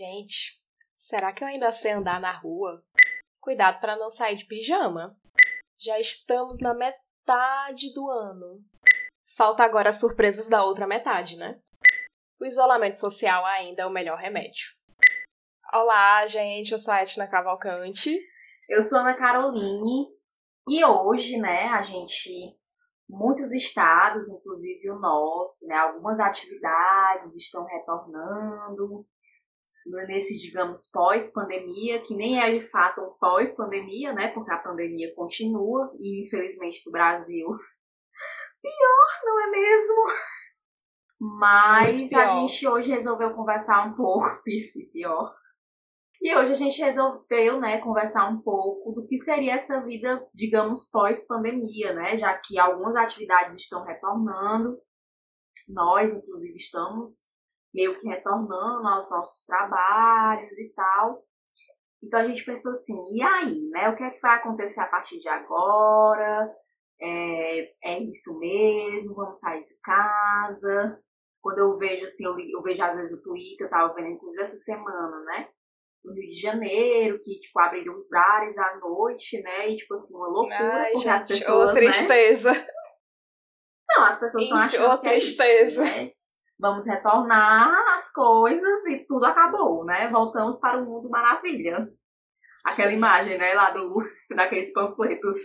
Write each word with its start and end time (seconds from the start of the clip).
Gente, 0.00 0.58
será 0.96 1.30
que 1.30 1.44
eu 1.44 1.48
ainda 1.48 1.70
sei 1.72 1.92
andar 1.92 2.18
na 2.18 2.32
rua? 2.32 2.82
Cuidado 3.38 3.82
para 3.82 3.98
não 3.98 4.08
sair 4.08 4.34
de 4.34 4.46
pijama. 4.46 5.14
Já 5.78 5.98
estamos 5.98 6.58
na 6.58 6.72
metade 6.72 7.92
do 7.92 8.08
ano. 8.08 8.64
Falta 9.36 9.62
agora 9.62 9.90
as 9.90 10.00
surpresas 10.00 10.48
da 10.48 10.64
outra 10.64 10.86
metade, 10.86 11.36
né? 11.36 11.60
O 12.40 12.46
isolamento 12.46 12.98
social 12.98 13.44
ainda 13.44 13.82
é 13.82 13.86
o 13.86 13.90
melhor 13.90 14.16
remédio. 14.16 14.74
Olá, 15.70 16.26
gente, 16.26 16.72
eu 16.72 16.78
sou 16.78 16.94
a 16.94 17.02
Etna 17.02 17.28
Cavalcante. 17.28 18.18
Eu 18.70 18.82
sou 18.82 19.00
a 19.00 19.02
Ana 19.02 19.18
Caroline. 19.18 20.06
E 20.66 20.82
hoje, 20.82 21.36
né, 21.36 21.66
a 21.66 21.82
gente 21.82 22.58
muitos 23.06 23.52
estados, 23.52 24.30
inclusive 24.30 24.90
o 24.92 24.98
nosso, 24.98 25.66
né, 25.66 25.74
algumas 25.74 26.18
atividades 26.18 27.36
estão 27.36 27.66
retornando 27.66 29.06
nesse, 30.06 30.36
digamos, 30.36 30.90
pós-pandemia, 30.90 32.00
que 32.02 32.14
nem 32.14 32.40
é 32.40 32.58
de 32.58 32.68
fato 32.70 33.00
um 33.00 33.14
pós-pandemia, 33.18 34.12
né, 34.12 34.28
porque 34.28 34.52
a 34.52 34.58
pandemia 34.58 35.14
continua 35.14 35.92
e, 35.98 36.26
infelizmente, 36.26 36.82
no 36.86 36.92
Brasil, 36.92 37.46
pior, 38.62 39.20
não 39.24 39.40
é 39.40 39.50
mesmo? 39.50 40.04
Mas 41.20 42.12
a 42.12 42.40
gente 42.40 42.66
hoje 42.66 42.88
resolveu 42.88 43.34
conversar 43.34 43.86
um 43.86 43.94
pouco, 43.94 44.26
pior, 44.92 45.34
e 46.22 46.36
hoje 46.36 46.52
a 46.52 46.54
gente 46.54 46.82
resolveu, 46.82 47.58
né, 47.58 47.80
conversar 47.80 48.28
um 48.28 48.42
pouco 48.42 48.92
do 48.92 49.06
que 49.06 49.16
seria 49.16 49.54
essa 49.54 49.80
vida, 49.80 50.22
digamos, 50.34 50.84
pós-pandemia, 50.90 51.94
né? 51.94 52.18
Já 52.18 52.36
que 52.36 52.58
algumas 52.58 52.94
atividades 52.94 53.56
estão 53.56 53.84
retornando, 53.84 54.78
nós, 55.66 56.12
inclusive, 56.12 56.56
estamos 56.56 57.29
meio 57.72 57.98
que 57.98 58.08
retornando 58.08 58.86
aos 58.88 59.10
nossos 59.10 59.44
trabalhos 59.44 60.58
e 60.58 60.72
tal. 60.74 61.24
Então 62.02 62.20
a 62.20 62.26
gente 62.26 62.44
pensou 62.44 62.70
assim, 62.70 62.96
e 63.14 63.22
aí, 63.22 63.68
né? 63.70 63.88
O 63.88 63.96
que 63.96 64.02
é 64.02 64.10
que 64.10 64.20
vai 64.20 64.36
acontecer 64.36 64.80
a 64.80 64.86
partir 64.86 65.18
de 65.20 65.28
agora? 65.28 66.50
É, 67.00 67.72
é 67.84 68.02
isso 68.02 68.38
mesmo? 68.38 69.14
Vamos 69.14 69.38
sair 69.38 69.62
de 69.62 69.78
casa? 69.82 70.98
Quando 71.42 71.58
eu 71.58 71.78
vejo 71.78 72.04
assim, 72.04 72.24
eu, 72.24 72.38
eu 72.38 72.62
vejo 72.62 72.82
às 72.82 72.96
vezes 72.96 73.18
o 73.18 73.22
Twitter, 73.22 73.66
eu 73.66 73.70
tava 73.70 73.94
vendo 73.94 74.08
inclusive 74.08 74.42
essa 74.42 74.56
semana, 74.56 75.22
né? 75.24 75.48
no 76.04 76.14
Rio 76.14 76.30
de 76.30 76.40
Janeiro, 76.40 77.20
que, 77.22 77.40
tipo, 77.40 77.58
abriram 77.60 77.94
os 77.94 78.08
bares 78.08 78.56
à 78.58 78.76
noite, 78.78 79.40
né? 79.42 79.68
E, 79.68 79.76
tipo 79.76 79.94
assim, 79.94 80.14
uma 80.16 80.28
loucura, 80.28 80.58
Ai, 80.58 80.92
porque 80.92 80.98
gente, 80.98 81.08
as 81.08 81.26
pessoas, 81.26 81.70
Ô, 81.70 81.72
tristeza. 81.72 82.52
Né? 82.52 82.66
Não, 83.90 84.04
as 84.04 84.20
pessoas 84.20 84.44
estão 84.44 84.58
achando 84.58 84.94
Ô, 84.94 84.98
que 84.98 85.08
é 85.08 85.10
tristeza. 85.10 85.82
isso, 85.82 85.96
né? 85.96 86.12
Vamos 86.60 86.86
retornar 86.86 87.94
as 87.94 88.12
coisas 88.12 88.86
e 88.86 89.06
tudo 89.06 89.24
acabou, 89.24 89.84
né? 89.84 90.08
Voltamos 90.10 90.58
para 90.58 90.78
o 90.78 90.84
mundo 90.84 91.08
maravilha. 91.08 91.88
Aquela 92.64 92.90
Sim, 92.90 92.96
imagem, 92.96 93.38
né, 93.38 93.54
lá 93.54 93.70
do, 93.70 94.02
daqueles 94.36 94.70
panfletos. 94.72 95.36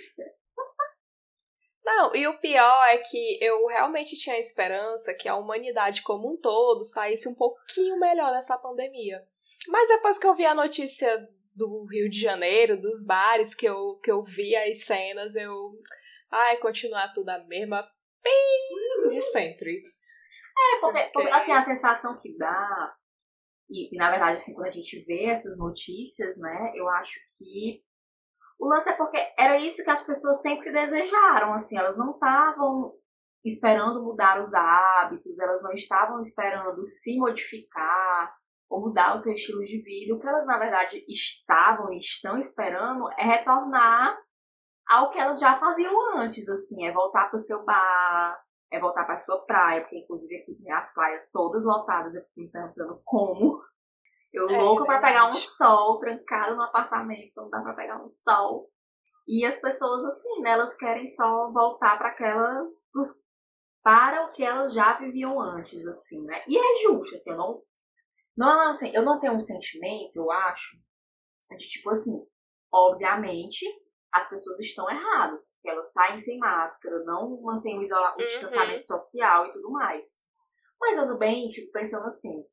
Não, 1.85 2.15
e 2.15 2.27
o 2.27 2.37
pior 2.39 2.87
é 2.87 2.97
que 2.97 3.37
eu 3.41 3.67
realmente 3.67 4.17
tinha 4.17 4.37
esperança 4.37 5.15
que 5.17 5.29
a 5.29 5.35
humanidade 5.35 6.01
como 6.01 6.33
um 6.33 6.37
todo 6.37 6.83
saísse 6.83 7.29
um 7.29 7.35
pouquinho 7.35 7.97
melhor 7.99 8.31
nessa 8.31 8.57
pandemia. 8.57 9.23
Mas 9.69 9.87
depois 9.87 10.17
que 10.17 10.27
eu 10.27 10.35
vi 10.35 10.45
a 10.45 10.53
notícia 10.53 11.25
do 11.55 11.85
Rio 11.85 12.09
de 12.09 12.19
Janeiro, 12.19 12.75
dos 12.81 13.05
bares, 13.05 13.53
que 13.53 13.67
eu, 13.67 13.97
que 14.03 14.11
eu 14.11 14.23
vi 14.23 14.55
as 14.55 14.83
cenas, 14.83 15.35
eu. 15.35 15.71
Ai, 16.29 16.57
continuar 16.57 17.13
tudo 17.13 17.29
a 17.29 17.39
mesma 17.45 17.87
pim 18.21 19.07
de 19.07 19.21
sempre. 19.21 19.81
É, 20.57 20.79
porque, 20.79 21.09
Porque- 21.13 21.29
assim, 21.29 21.51
a 21.51 21.61
sensação 21.61 22.17
que 22.19 22.35
dá, 22.37 22.95
e, 23.69 23.93
e, 23.93 23.97
na 23.97 24.09
verdade, 24.11 24.35
assim, 24.35 24.53
quando 24.53 24.67
a 24.67 24.71
gente 24.71 25.03
vê 25.05 25.25
essas 25.25 25.57
notícias, 25.57 26.37
né, 26.39 26.71
eu 26.75 26.87
acho 26.89 27.19
que 27.37 27.83
o 28.59 28.67
lance 28.67 28.89
é 28.89 28.93
porque 28.93 29.17
era 29.37 29.57
isso 29.57 29.83
que 29.83 29.89
as 29.89 30.03
pessoas 30.03 30.41
sempre 30.41 30.71
desejaram, 30.71 31.53
assim, 31.53 31.77
elas 31.77 31.97
não 31.97 32.11
estavam 32.11 32.93
esperando 33.43 34.03
mudar 34.03 34.41
os 34.41 34.53
hábitos, 34.53 35.39
elas 35.39 35.61
não 35.61 35.71
estavam 35.73 36.19
esperando 36.21 36.83
se 36.83 37.17
modificar 37.17 38.35
ou 38.69 38.81
mudar 38.81 39.13
o 39.13 39.17
seu 39.17 39.33
estilo 39.33 39.63
de 39.63 39.81
vida. 39.83 40.15
O 40.15 40.19
que 40.19 40.27
elas, 40.27 40.47
na 40.47 40.57
verdade, 40.57 41.03
estavam 41.07 41.93
e 41.93 41.97
estão 41.99 42.39
esperando 42.39 43.07
é 43.19 43.23
retornar 43.23 44.17
ao 44.87 45.11
que 45.11 45.19
elas 45.19 45.39
já 45.39 45.59
faziam 45.59 46.17
antes, 46.17 46.47
assim, 46.49 46.87
é 46.87 46.91
voltar 46.91 47.29
pro 47.29 47.37
seu 47.39 47.63
bar, 47.63 48.39
é 48.75 48.79
voltar 48.79 49.05
para 49.05 49.17
sua 49.17 49.39
praia, 49.45 49.81
porque 49.81 49.97
inclusive 49.99 50.35
aqui 50.37 50.55
tem 50.55 50.71
as 50.71 50.93
praias 50.93 51.29
todas 51.31 51.65
lotadas, 51.65 52.13
eu 52.15 52.21
fico 52.23 52.41
me 52.41 52.49
perguntando 52.51 53.01
como. 53.05 53.61
Eu 54.33 54.49
É, 54.49 54.57
louca 54.57 54.85
pra 54.85 55.01
pegar 55.01 55.27
um 55.29 55.33
sol, 55.33 55.99
trancada 55.99 56.55
no 56.55 56.63
apartamento, 56.63 57.31
não 57.37 57.49
dá 57.49 57.61
pra 57.61 57.73
pegar 57.73 58.03
um 58.03 58.07
sol. 58.07 58.69
E 59.27 59.45
as 59.45 59.55
pessoas 59.57 60.03
assim, 60.05 60.41
né, 60.41 60.51
elas 60.51 60.75
querem 60.75 61.07
só 61.07 61.51
voltar 61.51 61.97
para 61.97 62.09
aquela 62.09 62.67
para 63.83 64.25
o 64.25 64.31
que 64.31 64.43
elas 64.43 64.73
já 64.73 64.97
viviam 64.97 65.39
antes, 65.39 65.85
assim, 65.87 66.21
né? 66.23 66.43
E 66.47 66.57
é 66.57 66.75
justo, 66.83 67.15
assim, 67.15 67.31
eu 67.31 67.37
não 67.37 67.61
não 68.37 68.71
um 68.71 68.73
sen- 68.73 68.93
eu 68.93 69.03
não 69.03 69.19
tenho 69.19 69.33
um 69.33 69.39
sentimento, 69.39 70.15
eu 70.17 70.31
acho, 70.31 70.77
de 71.57 71.69
tipo 71.69 71.89
assim, 71.91 72.25
obviamente 72.71 73.65
as 74.15 74.29
pessoas 74.29 74.59
estão 74.59 74.89
erradas, 74.89 75.51
porque 75.51 75.69
elas 75.69 75.91
saem 75.91 76.17
sem 76.17 76.37
máscara, 76.39 77.03
não 77.03 77.41
mantêm 77.41 77.77
o, 77.77 77.81
isola- 77.83 78.15
o 78.15 78.19
Uhum. 78.19 78.25
distanciamento 78.25 78.83
social 78.83 79.45
e 79.47 79.53
tudo 79.53 79.71
mais. 79.71 80.23
Mas 80.79 80.97
eu 80.97 81.17
bem 81.17 81.51
fico 81.53 81.71
pensando 81.71 82.05
assim, 82.05 82.43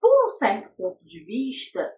por 0.00 0.26
um 0.26 0.28
certo 0.28 0.74
ponto 0.76 1.02
de 1.04 1.24
vista, 1.24 1.92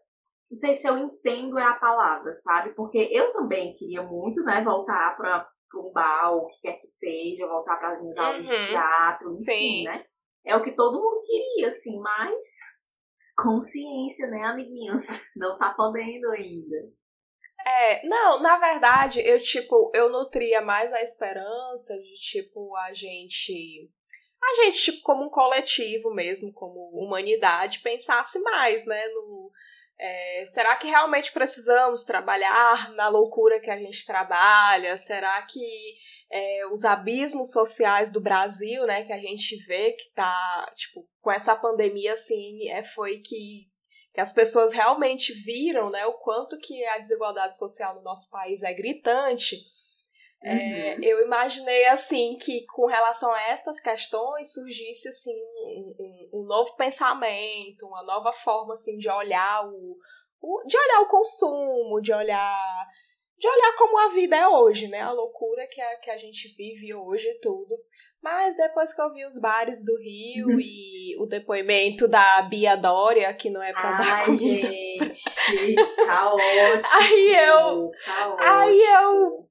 não 0.51 0.59
sei 0.59 0.75
se 0.75 0.89
eu 0.89 0.97
entendo 0.97 1.59
é 1.59 1.65
a 1.65 1.75
palavra, 1.75 2.33
sabe? 2.33 2.75
Porque 2.75 2.99
eu 3.11 3.33
também 3.33 3.73
queria 3.73 4.03
muito, 4.03 4.43
né, 4.43 4.63
voltar 4.63 5.17
para 5.17 5.49
um 5.75 5.93
bar, 5.93 6.33
ou 6.33 6.45
o 6.45 6.47
que 6.49 6.61
quer 6.63 6.81
que 6.81 6.87
seja, 6.87 7.47
voltar 7.47 7.77
para 7.77 7.93
as 7.93 8.01
minhas 8.01 8.17
aulas 8.17 8.43
de 8.43 8.49
Uhum. 8.51 8.67
teatro, 8.67 9.31
enfim, 9.31 9.35
Sim. 9.45 9.85
né? 9.85 10.05
É 10.47 10.57
o 10.57 10.63
que 10.63 10.73
todo 10.73 10.99
mundo 11.03 11.21
queria, 11.27 11.69
assim, 11.69 11.99
mas 12.01 12.43
consciência, 13.37 14.27
né, 14.29 14.43
amiguinhos? 14.45 15.03
Não 15.37 15.59
tá 15.59 15.73
podendo 15.75 16.31
ainda. 16.33 16.77
É, 17.67 18.07
não, 18.07 18.41
na 18.41 18.57
verdade, 18.59 19.21
eu, 19.21 19.41
tipo, 19.41 19.91
eu 19.95 20.11
nutria 20.11 20.61
mais 20.61 20.93
a 20.93 21.03
esperança 21.03 21.95
de, 21.99 22.15
tipo, 22.15 22.75
a 22.77 22.93
gente. 22.93 23.91
A 24.43 24.65
gente, 24.65 24.83
tipo, 24.83 25.03
como 25.03 25.25
um 25.25 25.31
coletivo 25.31 26.15
mesmo, 26.15 26.53
como 26.53 26.91
humanidade, 26.93 27.81
pensasse 27.81 28.39
mais, 28.41 28.87
né? 28.87 29.07
No, 29.09 29.51
é, 30.01 30.47
será 30.47 30.77
que 30.77 30.87
realmente 30.87 31.33
precisamos 31.33 32.05
trabalhar 32.05 32.93
na 32.95 33.09
loucura 33.09 33.61
que 33.61 33.71
a 33.71 33.79
gente 33.79 34.07
trabalha? 34.07 34.97
Será 34.97 35.43
que 35.43 35.61
é, 36.31 36.67
os 36.73 36.85
abismos 36.85 37.51
sociais 37.51 38.13
do 38.13 38.21
Brasil, 38.21 38.87
né, 38.87 39.03
que 39.03 39.13
a 39.13 39.19
gente 39.19 39.57
vê 39.67 39.93
que 39.93 40.11
tá, 40.15 40.71
tipo, 40.77 41.09
com 41.21 41.33
essa 41.33 41.57
pandemia, 41.57 42.13
assim, 42.13 42.69
é, 42.69 42.83
foi 42.83 43.19
que 43.19 43.67
que 44.13 44.21
as 44.21 44.33
pessoas 44.33 44.73
realmente 44.73 45.33
viram, 45.33 45.91
né, 45.91 46.05
o 46.07 46.15
quanto 46.19 46.59
que 46.59 46.85
a 46.87 46.99
desigualdade 46.99 47.57
social 47.57 47.95
no 47.95 48.03
nosso 48.03 48.31
país 48.31 48.63
é 48.63 48.73
gritante. 48.73 49.57
É, 50.43 50.95
Uhum. 50.95 51.01
eu 51.03 51.25
imaginei 51.25 51.87
assim 51.87 52.37
que 52.41 52.65
com 52.67 52.87
relação 52.87 53.33
a 53.35 53.43
estas 53.49 53.81
questões 53.81 54.53
surgisse 54.53 55.09
assim 55.09 55.35
um, 55.65 55.95
um- 55.99 56.41
um 56.41 56.45
novo 56.47 56.77
pensamento, 56.77 57.87
uma 57.87 58.05
nova 58.05 58.33
forma 58.33 58.75
assim 58.75 58.97
de 58.99 59.09
olhar 59.11 59.67
o, 59.69 59.97
o- 60.41 60.63
de 60.65 60.77
olhar 60.79 61.01
o 61.01 61.09
consumo, 61.09 62.01
de 62.01 62.13
olhar 62.13 62.87
de 63.37 63.49
olhar 63.49 63.77
como 63.77 63.99
a 63.99 64.09
vida 64.09 64.37
é 64.37 64.49
hoje, 64.49 64.89
né? 64.89 65.01
A 65.01 65.13
loucura 65.13 65.67
que 65.69 65.81
a, 65.81 65.97
que 66.01 66.11
a 66.11 66.17
gente 66.17 66.49
vive 66.57 66.93
hoje 66.95 67.29
e 67.29 67.39
tudo. 67.41 67.77
Mas 68.23 68.57
depois 68.57 68.93
que 68.95 69.01
eu 69.01 69.13
vi 69.13 69.25
os 69.25 69.41
bares 69.41 69.85
do 69.85 69.97
Rio 69.97 70.49
Uhum. 70.49 70.61
e 70.61 71.17
o 71.21 71.27
depoimento 71.27 72.09
da 72.09 72.43
Bia 72.43 72.77
Dória, 72.77 73.33
que 73.35 73.49
não 73.51 73.63
é 73.63 73.73
pra 73.73 73.93
dar 73.93 74.15
Ai, 74.19 74.25
comida. 74.27 74.69
gente, 74.69 75.75
tá 76.07 76.33
ótimo. 76.35 76.83
Aí 77.01 77.37
eu, 77.37 77.91
Tá 78.05 78.37
Aí 78.63 78.81
ótimo. 78.81 79.49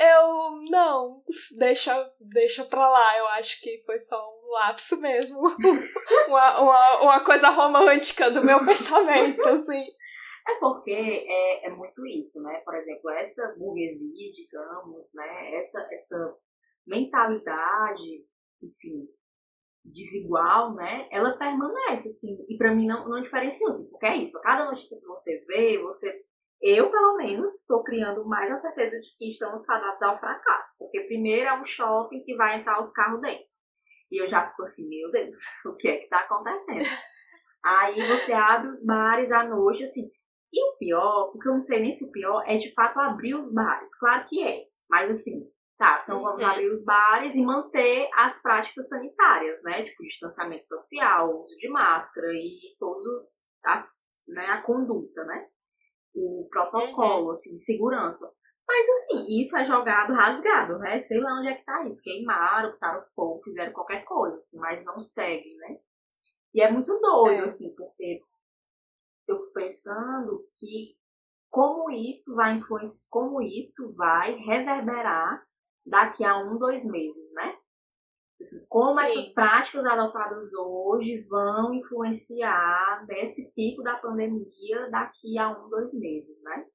eu, 0.00 0.64
não, 0.70 1.22
deixa, 1.58 2.10
deixa 2.20 2.64
pra 2.64 2.88
lá. 2.88 3.18
Eu 3.18 3.28
acho 3.28 3.60
que 3.60 3.82
foi 3.84 3.98
só 3.98 4.16
um 4.16 4.50
lapso 4.52 5.00
mesmo. 5.00 5.40
uma, 6.28 6.60
uma, 6.60 7.00
uma 7.02 7.20
coisa 7.24 7.50
romântica 7.50 8.30
do 8.30 8.42
meu 8.44 8.58
pensamento, 8.64 9.46
assim. 9.48 9.84
É 10.48 10.54
porque 10.60 10.92
é, 10.92 11.66
é 11.66 11.70
muito 11.70 12.06
isso, 12.06 12.40
né? 12.42 12.60
Por 12.64 12.74
exemplo, 12.74 13.10
essa 13.10 13.54
burguesia, 13.58 14.32
digamos, 14.32 15.12
né? 15.14 15.58
Essa, 15.58 15.86
essa 15.92 16.34
mentalidade, 16.88 18.24
enfim, 18.62 19.06
desigual, 19.84 20.74
né? 20.74 21.08
Ela 21.10 21.36
permanece, 21.36 22.08
assim. 22.08 22.36
E 22.48 22.56
pra 22.56 22.74
mim 22.74 22.86
não, 22.86 23.08
não 23.08 23.22
diferencia, 23.22 23.68
assim. 23.68 23.88
Porque 23.90 24.06
é 24.06 24.16
isso. 24.16 24.38
A 24.38 24.42
cada 24.42 24.64
notícia 24.66 24.98
que 24.98 25.06
você 25.06 25.44
vê, 25.46 25.78
você... 25.78 26.22
Eu, 26.60 26.90
pelo 26.90 27.16
menos, 27.16 27.54
estou 27.54 27.84
criando 27.84 28.26
mais 28.26 28.50
a 28.50 28.56
certeza 28.56 29.00
de 29.00 29.16
que 29.16 29.30
estamos 29.30 29.64
fadados 29.64 30.02
ao 30.02 30.18
fracasso. 30.18 30.76
Porque 30.78 31.02
primeiro 31.02 31.48
é 31.48 31.60
um 31.60 31.64
shopping 31.64 32.24
que 32.24 32.34
vai 32.34 32.58
entrar 32.58 32.80
os 32.80 32.90
carros 32.90 33.20
dentro. 33.20 33.46
E 34.10 34.22
eu 34.22 34.28
já 34.28 34.48
fico 34.48 34.62
assim, 34.62 34.88
meu 34.88 35.10
Deus, 35.10 35.36
o 35.66 35.76
que 35.76 35.88
é 35.88 35.98
que 35.98 36.08
tá 36.08 36.20
acontecendo? 36.20 36.84
Aí 37.64 37.94
você 38.08 38.32
abre 38.32 38.68
os 38.68 38.84
bares 38.84 39.30
à 39.30 39.44
noite, 39.44 39.84
assim. 39.84 40.10
E 40.52 40.64
o 40.64 40.78
pior, 40.78 41.30
porque 41.30 41.48
eu 41.48 41.52
não 41.52 41.60
sei 41.60 41.78
nem 41.78 41.92
se 41.92 42.04
o 42.04 42.10
pior 42.10 42.42
é 42.46 42.56
de 42.56 42.72
fato 42.72 42.98
abrir 42.98 43.34
os 43.34 43.52
bares. 43.52 43.96
Claro 43.98 44.26
que 44.26 44.42
é. 44.42 44.64
Mas 44.88 45.10
assim, 45.10 45.46
tá, 45.78 46.02
então 46.02 46.22
vamos 46.22 46.42
uhum. 46.42 46.48
abrir 46.48 46.70
os 46.70 46.84
bares 46.84 47.34
e 47.34 47.42
manter 47.42 48.08
as 48.14 48.42
práticas 48.42 48.88
sanitárias, 48.88 49.62
né? 49.62 49.84
Tipo, 49.84 50.02
distanciamento 50.02 50.66
social, 50.66 51.40
uso 51.40 51.56
de 51.56 51.68
máscara 51.68 52.28
e 52.32 52.76
todos 52.78 53.04
os. 53.06 53.48
As, 53.64 54.04
né, 54.26 54.46
a 54.46 54.62
conduta, 54.62 55.24
né? 55.24 55.46
O 56.14 56.48
protocolo, 56.50 57.26
uhum. 57.26 57.30
assim, 57.30 57.52
de 57.52 57.58
segurança. 57.58 58.30
Mas 58.66 58.86
assim, 58.88 59.40
isso 59.40 59.56
é 59.56 59.64
jogado 59.64 60.12
rasgado, 60.12 60.78
né? 60.78 60.98
Sei 60.98 61.18
lá 61.18 61.38
onde 61.38 61.48
é 61.48 61.54
que 61.54 61.64
tá 61.64 61.86
isso. 61.86 62.02
Queimaram, 62.02 62.72
botaram 62.72 63.02
fogo, 63.14 63.42
fizeram 63.42 63.72
qualquer 63.72 64.04
coisa, 64.04 64.36
assim, 64.36 64.58
mas 64.58 64.84
não 64.84 65.00
segue, 65.00 65.54
né? 65.56 65.78
E 66.54 66.60
é 66.60 66.70
muito 66.70 66.98
doido, 67.00 67.42
é. 67.42 67.44
assim, 67.44 67.74
porque 67.74 68.20
eu 69.26 69.38
fico 69.38 69.52
pensando 69.52 70.46
que 70.58 70.98
como 71.50 71.90
isso 71.90 72.34
vai 72.34 72.56
influenciar, 72.56 73.08
como 73.10 73.40
isso 73.40 73.94
vai 73.94 74.34
reverberar 74.34 75.47
daqui 75.88 76.24
a 76.24 76.38
um, 76.38 76.58
dois 76.58 76.84
meses, 76.86 77.32
né? 77.34 77.56
Assim, 78.40 78.64
como 78.68 79.00
Sim. 79.00 79.04
essas 79.04 79.30
práticas 79.30 79.84
adotadas 79.84 80.54
hoje 80.54 81.26
vão 81.28 81.74
influenciar 81.74 83.04
nesse 83.08 83.52
pico 83.52 83.82
da 83.82 83.96
pandemia 83.96 84.88
daqui 84.90 85.36
a 85.38 85.50
um, 85.50 85.68
dois 85.68 85.92
meses, 85.92 86.40
né? 86.44 86.66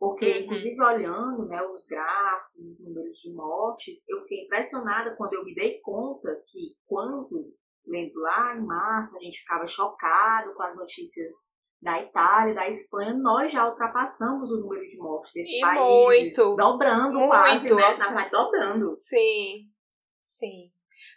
Porque, 0.00 0.26
uhum. 0.26 0.38
inclusive, 0.44 0.82
olhando 0.82 1.46
né, 1.46 1.62
os 1.62 1.84
gráficos, 1.86 2.64
os 2.64 2.80
números 2.80 3.18
de 3.18 3.32
mortes, 3.34 4.08
eu 4.08 4.22
fiquei 4.22 4.44
impressionada 4.46 5.14
quando 5.16 5.34
eu 5.34 5.44
me 5.44 5.54
dei 5.54 5.78
conta 5.82 6.42
que 6.46 6.74
quando, 6.86 7.54
lembro 7.86 8.20
lá 8.22 8.56
em 8.56 8.64
março, 8.64 9.16
a 9.16 9.20
gente 9.20 9.40
ficava 9.40 9.66
chocado 9.66 10.54
com 10.54 10.62
as 10.62 10.74
notícias 10.74 11.50
da 11.80 12.00
Itália, 12.02 12.54
da 12.54 12.68
Espanha, 12.68 13.14
nós 13.14 13.50
já 13.50 13.66
ultrapassamos 13.66 14.50
o 14.50 14.60
número 14.60 14.82
de 14.82 14.96
mortes 14.98 15.32
desses 15.32 15.54
e 15.54 15.60
países. 15.60 15.86
Muito. 15.86 16.56
Dobrando 16.56 17.18
muito. 17.18 17.30
quase, 17.30 17.74
né? 17.74 17.96
Na 17.96 18.06
verdade, 18.08 18.30
dobrando. 18.30 18.92
Sim, 18.92 19.70
sim. 20.22 20.70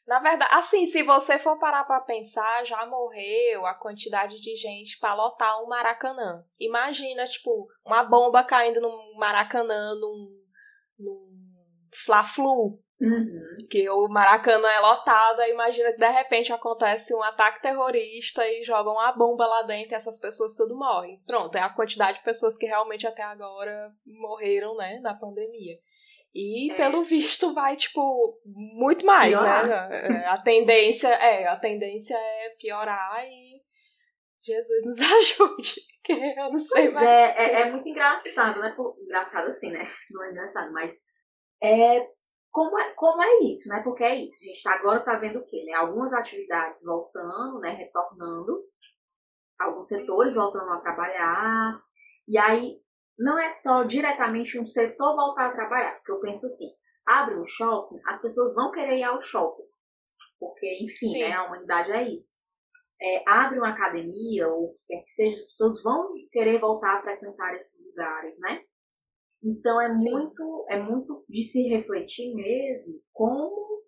Na 0.08 0.20
verdade, 0.20 0.54
assim, 0.56 0.86
se 0.86 1.04
você 1.04 1.40
for 1.40 1.58
parar 1.60 1.86
para 1.86 2.02
pensar, 2.02 2.66
já 2.66 2.86
morreu 2.86 3.66
a 3.66 3.74
quantidade 3.74 4.40
de 4.40 4.56
gente 4.56 5.00
para 5.00 5.14
lotar 5.14 5.62
um 5.62 5.68
Maracanã. 5.68 6.46
Imagina, 6.60 7.24
tipo, 7.26 7.68
uma 7.86 8.04
bomba 8.04 8.44
caindo 8.44 8.82
no 8.82 9.18
Maracanã, 9.18 9.96
num, 9.96 10.30
num 11.00 11.32
Fla-Flu. 12.06 12.83
Uhum. 13.02 13.58
Que 13.70 13.90
o 13.90 14.08
Maracanã 14.08 14.70
é 14.70 14.80
lotado, 14.80 15.40
aí 15.40 15.52
imagina 15.52 15.92
que 15.92 15.98
de 15.98 16.10
repente 16.10 16.54
acontece 16.54 17.14
um 17.14 17.24
ataque 17.24 17.62
terrorista 17.62 18.48
e 18.48 18.64
jogam 18.64 19.00
a 19.00 19.12
bomba 19.12 19.48
lá 19.48 19.64
dentro 19.64 19.94
e 19.94 19.96
essas 19.96 20.20
pessoas 20.20 20.56
tudo 20.56 20.78
morrem. 20.78 21.22
Pronto, 21.26 21.56
é 21.56 21.62
a 21.62 21.74
quantidade 21.74 22.20
de 22.20 22.24
pessoas 22.24 22.58
que 22.58 22.66
realmente 22.66 23.08
até 23.08 23.24
agora 23.24 23.92
morreram, 24.06 24.76
né, 24.76 25.00
na 25.02 25.14
pandemia. 25.16 25.78
E 26.36 26.72
é. 26.72 26.76
pelo 26.76 27.04
visto 27.04 27.54
vai, 27.54 27.76
tipo, 27.76 28.40
muito 28.46 29.06
mais, 29.06 29.40
né? 29.40 29.60
piorar. 29.62 29.90
né? 29.90 30.26
A 30.28 30.38
tendência 30.38 31.08
é, 31.08 31.48
a 31.48 31.56
tendência 31.56 32.16
é 32.16 32.50
piorar 32.60 33.24
e 33.26 33.62
Jesus 34.42 34.86
nos 34.86 35.00
ajude. 35.14 35.82
Que 36.04 36.12
eu 36.12 36.52
não 36.52 36.60
sei 36.60 36.92
pois 36.92 36.94
mais. 36.96 37.08
É, 37.08 37.44
é, 37.44 37.62
é, 37.62 37.72
muito 37.72 37.88
engraçado, 37.88 38.60
né? 38.60 38.76
Engraçado 39.04 39.48
assim, 39.48 39.72
né? 39.72 39.88
Não 40.12 40.24
é 40.24 40.32
engraçado, 40.32 40.72
mas 40.74 40.92
é 41.62 42.06
como 42.54 42.80
é, 42.80 42.94
como 42.94 43.22
é 43.22 43.40
isso, 43.40 43.68
né? 43.68 43.82
Porque 43.84 44.04
é 44.04 44.16
isso. 44.16 44.38
A 44.42 44.46
gente 44.46 44.70
agora 44.70 45.00
tá 45.00 45.18
vendo 45.18 45.40
o 45.40 45.46
quê? 45.46 45.64
Né? 45.66 45.74
Algumas 45.74 46.14
atividades 46.14 46.84
voltando, 46.86 47.60
né? 47.60 47.72
Retornando. 47.72 48.64
Alguns 49.60 49.88
setores 49.88 50.36
voltando 50.36 50.72
a 50.72 50.80
trabalhar. 50.80 51.82
E 52.28 52.38
aí, 52.38 52.80
não 53.18 53.40
é 53.40 53.50
só 53.50 53.84
diretamente 53.84 54.60
um 54.60 54.68
setor 54.68 55.16
voltar 55.16 55.48
a 55.48 55.54
trabalhar, 55.54 55.96
porque 55.96 56.12
eu 56.12 56.20
penso 56.20 56.46
assim, 56.46 56.70
abre 57.06 57.36
um 57.36 57.46
shopping, 57.46 58.00
as 58.08 58.22
pessoas 58.22 58.54
vão 58.54 58.72
querer 58.72 58.98
ir 58.98 59.04
ao 59.04 59.22
shopping, 59.22 59.68
porque, 60.40 60.84
enfim, 60.84 61.20
né, 61.20 61.34
a 61.34 61.46
humanidade 61.46 61.92
é 61.92 62.04
isso. 62.10 62.36
É, 63.02 63.24
abre 63.28 63.60
uma 63.60 63.70
academia, 63.70 64.48
ou 64.48 64.66
o 64.66 64.74
que 64.74 64.86
quer 64.88 65.02
que 65.02 65.10
seja, 65.10 65.34
as 65.34 65.46
pessoas 65.46 65.84
vão 65.84 66.14
querer 66.32 66.60
voltar 66.60 66.98
a 66.98 67.02
frequentar 67.02 67.56
esses 67.56 67.86
lugares, 67.88 68.40
né? 68.40 68.64
Então 69.44 69.82
é 69.82 69.90
muito, 69.90 70.66
é 70.70 70.80
muito 70.80 71.26
de 71.28 71.44
se 71.44 71.64
refletir 71.68 72.34
mesmo 72.34 73.02
como, 73.12 73.84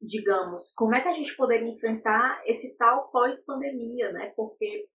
digamos, 0.00 0.72
como 0.76 0.94
é 0.94 1.00
que 1.00 1.08
a 1.08 1.12
gente 1.12 1.34
poderia 1.36 1.68
enfrentar 1.68 2.42
esse 2.44 2.76
tal 2.76 3.10
pós-pandemia, 3.10 4.12
né? 4.12 4.32
Porque 4.36 4.88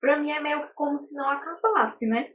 para 0.00 0.18
mim 0.18 0.32
é 0.32 0.40
meio 0.40 0.68
como 0.74 0.98
se 0.98 1.14
não 1.14 1.28
acabasse, 1.28 2.06
né? 2.06 2.32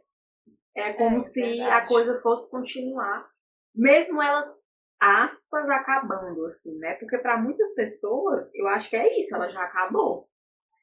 É 0.75 0.93
como 0.93 1.17
é, 1.17 1.19
se 1.19 1.41
verdade. 1.41 1.71
a 1.71 1.87
coisa 1.87 2.21
fosse 2.21 2.49
continuar, 2.49 3.29
mesmo 3.75 4.21
ela 4.21 4.55
aspas 4.99 5.69
acabando 5.69 6.45
assim, 6.45 6.77
né? 6.79 6.93
Porque 6.95 7.17
para 7.17 7.37
muitas 7.37 7.73
pessoas, 7.73 8.53
eu 8.55 8.67
acho 8.67 8.89
que 8.89 8.95
é 8.95 9.19
isso, 9.19 9.35
ela 9.35 9.49
já 9.49 9.63
acabou. 9.63 10.29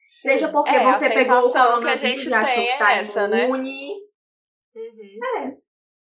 Sim. 0.07 0.29
Seja 0.29 0.51
porque 0.51 0.69
é, 0.69 0.83
você 0.83 1.09
pegou 1.09 1.39
o 1.39 1.51
coronavírus 1.51 2.25
e 2.25 2.33
achou 2.33 2.63
que 2.63 2.77
tá 2.77 2.93
essa, 2.93 3.27
né? 3.27 3.45
imune. 3.45 3.89
Né? 3.89 4.81
Uhum. 4.81 5.19
É. 5.39 5.66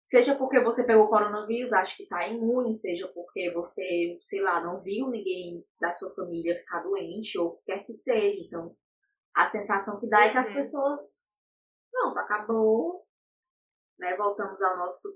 Seja 0.08 0.38
porque 0.38 0.62
você 0.62 0.86
pegou 0.86 1.04
o 1.04 1.10
coronavírus, 1.10 1.74
acha 1.74 1.94
que 1.98 2.08
tá 2.08 2.26
imune, 2.26 2.72
seja 2.72 3.10
porque 3.10 3.52
você, 3.52 4.18
sei 4.22 4.42
lá, 4.42 4.64
não 4.64 4.82
viu 4.82 5.10
ninguém 5.10 5.62
da 5.82 5.92
sua 5.92 6.16
família 6.16 6.58
ficar 6.58 6.82
doente, 6.82 7.38
ou 7.38 7.48
o 7.48 7.52
que 7.52 7.66
quer 7.66 7.84
que 7.84 7.92
seja. 7.92 8.40
Então, 8.40 8.74
a 9.36 9.46
sensação 9.48 10.00
que 10.00 10.08
dá 10.08 10.20
uhum. 10.20 10.24
é 10.24 10.32
que 10.32 10.38
as 10.38 10.48
uhum. 10.48 10.54
pessoas, 10.54 11.28
não, 11.92 12.18
acabou, 12.18 13.06
né? 14.00 14.16
Voltamos 14.16 14.62
ao 14.62 14.78
nosso 14.78 15.10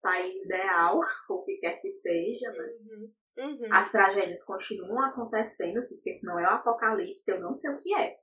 país 0.00 0.36
ideal, 0.36 1.00
ou 1.28 1.38
o 1.38 1.44
que 1.44 1.56
quer 1.56 1.80
que 1.80 1.90
seja, 1.90 2.48
né? 2.52 2.68
Uhum. 2.82 3.12
Uhum. 3.38 3.68
As 3.72 3.90
tragédias 3.90 4.44
continuam 4.44 5.02
acontecendo, 5.02 5.78
assim, 5.78 5.96
porque 5.96 6.12
se 6.12 6.24
não 6.24 6.38
é 6.38 6.44
o 6.44 6.54
apocalipse, 6.54 7.28
eu 7.32 7.40
não 7.40 7.52
sei 7.52 7.72
o 7.72 7.82
que 7.82 7.92
é. 7.92 8.16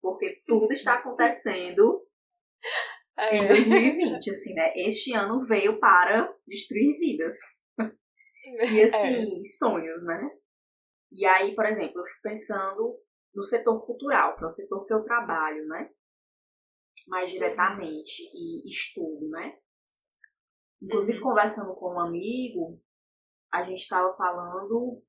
Porque 0.00 0.42
tudo 0.46 0.72
está 0.72 0.94
acontecendo 0.94 2.02
é. 3.18 3.36
em 3.36 3.48
2020, 3.48 4.30
assim, 4.30 4.54
né? 4.54 4.72
Este 4.76 5.12
ano 5.14 5.46
veio 5.46 5.78
para 5.78 6.34
destruir 6.46 6.98
vidas. 6.98 7.34
E 8.44 8.82
assim, 8.82 9.40
é. 9.40 9.44
sonhos, 9.56 10.04
né? 10.04 10.30
E 11.12 11.24
aí, 11.24 11.54
por 11.54 11.64
exemplo, 11.64 12.00
eu 12.00 12.04
fico 12.04 12.22
pensando 12.24 12.98
no 13.32 13.44
setor 13.44 13.86
cultural, 13.86 14.36
que 14.36 14.42
é 14.42 14.46
o 14.48 14.50
setor 14.50 14.84
que 14.84 14.92
eu 14.92 15.04
trabalho, 15.04 15.64
né? 15.68 15.88
mais 17.06 17.30
diretamente 17.30 18.22
e 18.32 18.68
estudo, 18.68 19.28
né? 19.28 19.58
Inclusive, 20.80 21.18
uhum. 21.18 21.24
conversando 21.24 21.74
com 21.74 21.94
um 21.94 22.00
amigo, 22.00 22.80
a 23.52 23.64
gente 23.64 23.80
estava 23.80 24.14
falando 24.16 25.02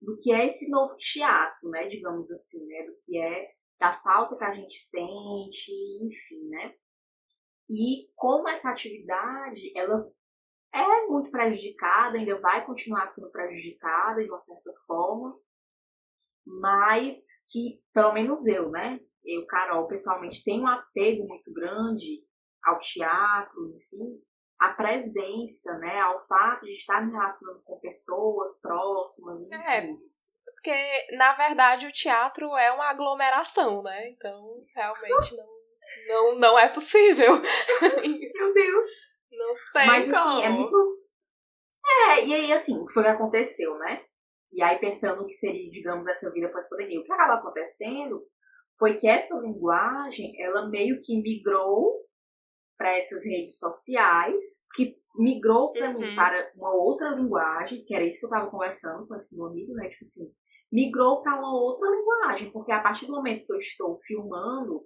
do 0.00 0.16
que 0.16 0.32
é 0.32 0.46
esse 0.46 0.68
novo 0.68 0.96
teatro, 0.96 1.68
né? 1.70 1.88
Digamos 1.88 2.30
assim, 2.30 2.64
né? 2.66 2.84
Do 2.84 2.96
que 3.04 3.18
é 3.18 3.50
da 3.78 4.00
falta 4.02 4.36
que 4.36 4.44
a 4.44 4.54
gente 4.54 4.78
sente, 4.78 5.72
enfim, 6.02 6.48
né? 6.48 6.74
E 7.68 8.08
como 8.14 8.48
essa 8.48 8.70
atividade, 8.70 9.72
ela 9.76 10.10
é 10.72 11.06
muito 11.06 11.30
prejudicada, 11.30 12.18
ainda 12.18 12.38
vai 12.40 12.64
continuar 12.64 13.06
sendo 13.06 13.30
prejudicada 13.30 14.22
de 14.22 14.30
uma 14.30 14.38
certa 14.38 14.72
forma, 14.86 15.38
mas 16.46 17.44
que, 17.50 17.80
pelo 17.92 18.12
menos 18.12 18.46
eu, 18.46 18.70
né? 18.70 19.00
eu, 19.24 19.46
Carol, 19.46 19.86
pessoalmente, 19.86 20.44
tenho 20.44 20.62
um 20.62 20.68
apego 20.68 21.26
muito 21.26 21.52
grande 21.52 22.22
ao 22.62 22.78
teatro, 22.78 23.74
enfim, 23.76 24.22
a 24.58 24.72
presença, 24.72 25.76
né, 25.78 26.00
ao 26.00 26.26
fato 26.26 26.64
de 26.64 26.72
estar 26.72 27.04
me 27.04 27.12
relacionando 27.12 27.62
com 27.64 27.80
pessoas 27.80 28.60
próximas, 28.60 29.40
enfim. 29.42 29.54
É, 29.54 29.88
porque, 30.44 31.16
na 31.16 31.34
verdade, 31.34 31.86
o 31.86 31.92
teatro 31.92 32.56
é 32.56 32.70
uma 32.72 32.88
aglomeração, 32.90 33.82
né, 33.82 34.10
então, 34.10 34.60
realmente, 34.74 35.36
não, 35.36 35.53
não, 36.08 36.38
não 36.38 36.58
é 36.58 36.68
possível. 36.68 37.32
Meu 38.34 38.54
Deus! 38.54 38.88
Não 39.32 39.54
tem 39.72 39.86
Mas, 39.86 40.04
como. 40.06 40.16
assim, 40.16 40.42
é 40.42 40.48
muito... 40.48 41.04
É, 41.86 42.24
e 42.26 42.34
aí, 42.34 42.52
assim, 42.52 42.78
o 42.78 42.86
que 42.86 42.94
foi 42.94 43.02
que 43.02 43.08
aconteceu, 43.08 43.76
né? 43.78 44.02
E 44.52 44.62
aí, 44.62 44.78
pensando 44.78 45.20
no 45.20 45.26
que 45.26 45.34
seria, 45.34 45.70
digamos, 45.70 46.06
essa 46.06 46.30
vida 46.30 46.50
pós-pandemia, 46.50 47.00
o 47.00 47.04
que 47.04 47.12
acaba 47.12 47.34
acontecendo 47.34 48.22
foi 48.78 48.96
que 48.96 49.08
essa 49.08 49.34
linguagem, 49.38 50.32
ela 50.40 50.68
meio 50.68 51.00
que 51.00 51.20
migrou 51.20 52.04
para 52.76 52.96
essas 52.96 53.24
redes 53.24 53.58
sociais, 53.58 54.42
que 54.74 54.92
migrou 55.16 55.72
para 55.72 55.90
uhum. 55.90 56.00
mim 56.00 56.16
para 56.16 56.52
uma 56.56 56.74
outra 56.74 57.10
linguagem, 57.10 57.84
que 57.84 57.94
era 57.94 58.04
isso 58.04 58.18
que 58.18 58.26
eu 58.26 58.30
estava 58.30 58.50
conversando 58.50 59.06
com 59.06 59.14
esse 59.14 59.36
meu 59.36 59.46
amigo, 59.46 59.72
né? 59.74 59.88
Tipo 59.88 60.00
assim, 60.02 60.32
migrou 60.72 61.22
para 61.22 61.38
uma 61.38 61.54
outra 61.54 61.88
linguagem, 61.88 62.50
porque 62.50 62.72
a 62.72 62.80
partir 62.80 63.06
do 63.06 63.12
momento 63.12 63.46
que 63.46 63.52
eu 63.52 63.58
estou 63.58 64.00
filmando 64.06 64.82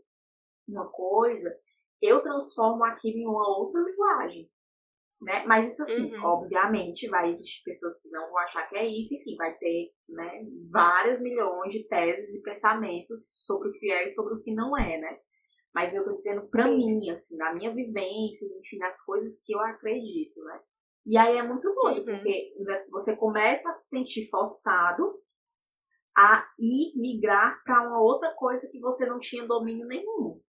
uma 0.71 0.89
coisa, 0.89 1.55
eu 2.01 2.23
transformo 2.23 2.85
aquilo 2.85 3.19
em 3.19 3.27
uma 3.27 3.59
outra 3.59 3.81
linguagem. 3.81 4.51
né? 5.21 5.45
Mas 5.47 5.73
isso 5.73 5.83
assim, 5.83 6.15
uhum. 6.15 6.25
obviamente, 6.25 7.09
vai 7.09 7.29
existir 7.29 7.63
pessoas 7.65 8.01
que 8.01 8.09
não 8.09 8.29
vão 8.29 8.39
achar 8.39 8.69
que 8.69 8.77
é 8.77 8.87
isso, 8.87 9.15
enfim, 9.15 9.37
vai 9.37 9.57
ter, 9.59 9.93
né, 10.09 10.47
várias 10.71 11.21
milhões 11.21 11.73
de 11.73 11.87
teses 11.89 12.35
e 12.35 12.43
pensamentos 12.43 13.45
sobre 13.45 13.69
o 13.69 13.73
que 13.73 13.91
é 13.91 14.05
e 14.05 14.09
sobre 14.09 14.35
o 14.35 14.39
que 14.39 14.55
não 14.55 14.77
é, 14.77 14.99
né? 14.99 15.19
Mas 15.75 15.95
eu 15.95 16.05
tô 16.05 16.15
dizendo 16.15 16.47
pra 16.51 16.63
Sim. 16.63 16.77
mim, 16.77 17.11
assim, 17.11 17.37
na 17.37 17.55
minha 17.55 17.75
vivência, 17.75 18.47
enfim, 18.59 18.79
nas 18.79 19.05
coisas 19.05 19.43
que 19.45 19.55
eu 19.55 19.61
acredito, 19.61 20.41
né? 20.45 20.61
E 21.07 21.17
aí 21.17 21.37
é 21.37 21.43
muito 21.43 21.73
doido, 21.75 22.09
uhum. 22.11 22.17
porque 22.17 22.55
né, 22.61 22.85
você 22.91 23.17
começa 23.17 23.71
a 23.71 23.73
se 23.73 23.89
sentir 23.89 24.29
forçado 24.29 25.21
a 26.17 26.45
ir 26.59 26.93
migrar 26.97 27.63
para 27.65 27.87
uma 27.87 28.03
outra 28.03 28.35
coisa 28.35 28.69
que 28.71 28.81
você 28.81 29.07
não 29.07 29.19
tinha 29.19 29.47
domínio 29.47 29.87
nenhum. 29.87 30.41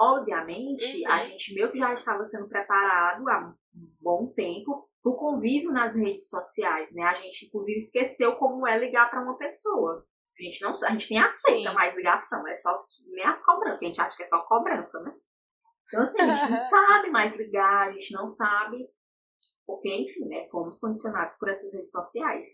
Obviamente, 0.00 1.02
uhum. 1.04 1.12
a 1.12 1.24
gente 1.26 1.54
meio 1.54 1.70
que 1.70 1.78
já 1.78 1.92
estava 1.92 2.24
sendo 2.24 2.48
preparado 2.48 3.28
há 3.28 3.48
um 3.48 3.54
bom 4.00 4.32
tempo 4.34 4.88
para 5.02 5.12
o 5.12 5.16
convívio 5.16 5.70
nas 5.72 5.94
redes 5.94 6.30
sociais, 6.30 6.90
né? 6.94 7.02
A 7.02 7.12
gente, 7.14 7.44
inclusive, 7.44 7.76
esqueceu 7.76 8.34
como 8.36 8.66
é 8.66 8.78
ligar 8.78 9.10
para 9.10 9.22
uma 9.22 9.36
pessoa. 9.36 10.06
A 10.38 10.42
gente, 10.42 10.62
não, 10.62 10.72
a 10.72 10.90
gente 10.92 11.10
nem 11.10 11.22
aceita 11.22 11.68
Sim. 11.68 11.74
mais 11.74 11.94
ligação, 11.94 12.48
é 12.48 12.54
só 12.54 12.74
nem 13.08 13.26
as 13.26 13.44
cobranças, 13.44 13.76
porque 13.76 13.84
a 13.84 13.88
gente 13.88 14.00
acha 14.00 14.16
que 14.16 14.22
é 14.22 14.26
só 14.26 14.38
cobrança, 14.44 15.00
né? 15.00 15.14
Então, 15.88 16.02
assim, 16.02 16.20
a 16.22 16.34
gente 16.34 16.50
não 16.50 16.60
sabe 16.60 17.10
mais 17.10 17.34
ligar, 17.34 17.88
a 17.88 17.92
gente 17.92 18.14
não 18.14 18.26
sabe, 18.26 18.88
porque, 19.66 19.88
enfim, 19.92 20.28
né, 20.28 20.48
fomos 20.50 20.80
condicionados 20.80 21.36
por 21.36 21.50
essas 21.50 21.74
redes 21.74 21.90
sociais. 21.90 22.46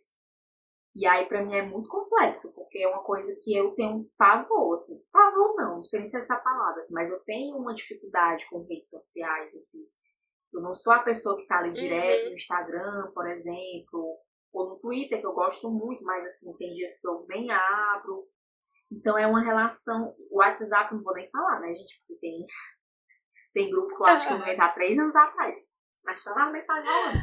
E 0.97 1.07
aí, 1.07 1.27
para 1.27 1.45
mim, 1.45 1.55
é 1.55 1.63
muito 1.63 1.89
complexo, 1.89 2.53
porque 2.55 2.79
é 2.79 2.89
uma 2.89 3.05
coisa 3.05 3.37
que 3.43 3.55
eu 3.55 3.75
tenho 3.75 3.99
um 3.99 4.11
pavor, 4.17 4.75
assim. 4.75 4.99
Pavor 5.13 5.55
não, 5.77 5.85
sei 5.85 6.01
nem 6.01 6.09
se 6.09 6.17
é 6.17 6.21
essa 6.21 6.37
palavra, 6.37 6.81
assim, 6.81 6.95
mas 6.95 7.11
eu 7.11 7.19
tenho 7.21 7.57
uma 7.57 7.75
dificuldade 7.75 8.47
com 8.49 8.67
redes 8.67 8.89
sociais, 8.89 9.55
assim. 9.55 9.87
Eu 10.53 10.63
não 10.63 10.75
sou 10.75 10.93
a 10.93 11.03
pessoa 11.03 11.37
que 11.37 11.47
tá 11.47 11.59
ali 11.59 11.73
direto 11.73 12.25
uhum. 12.25 12.31
no 12.31 12.35
Instagram, 12.35 13.13
por 13.13 13.27
exemplo, 13.29 14.19
ou 14.53 14.71
no 14.71 14.79
Twitter, 14.79 15.21
que 15.21 15.27
eu 15.27 15.33
gosto 15.33 15.71
muito, 15.71 16.03
mas, 16.05 16.25
assim, 16.25 16.57
tem 16.57 16.75
dias 16.75 17.01
que 17.01 17.07
eu 17.07 17.27
nem 17.29 17.51
abro. 17.51 18.27
Então, 18.91 19.19
é 19.19 19.27
uma 19.27 19.43
relação... 19.43 20.15
O 20.31 20.39
WhatsApp 20.39 20.95
não 20.95 21.03
vou 21.03 21.15
nem 21.15 21.31
falar, 21.31 21.61
né, 21.61 21.75
gente? 21.75 22.01
Porque 22.01 22.21
tem, 22.21 22.45
tem 23.53 23.71
grupo 23.71 23.89
que 23.89 24.03
eu 24.03 24.07
acho 24.07 24.27
que 24.27 24.33
eu 24.33 24.39
inventei 24.39 24.61
há 24.61 24.73
três 24.73 24.99
anos 24.99 25.15
atrás. 25.15 25.57
Mas 26.05 26.23
tá 26.23 26.35
na 26.35 26.53
mensagem 26.53 26.91
rolando. 26.91 27.19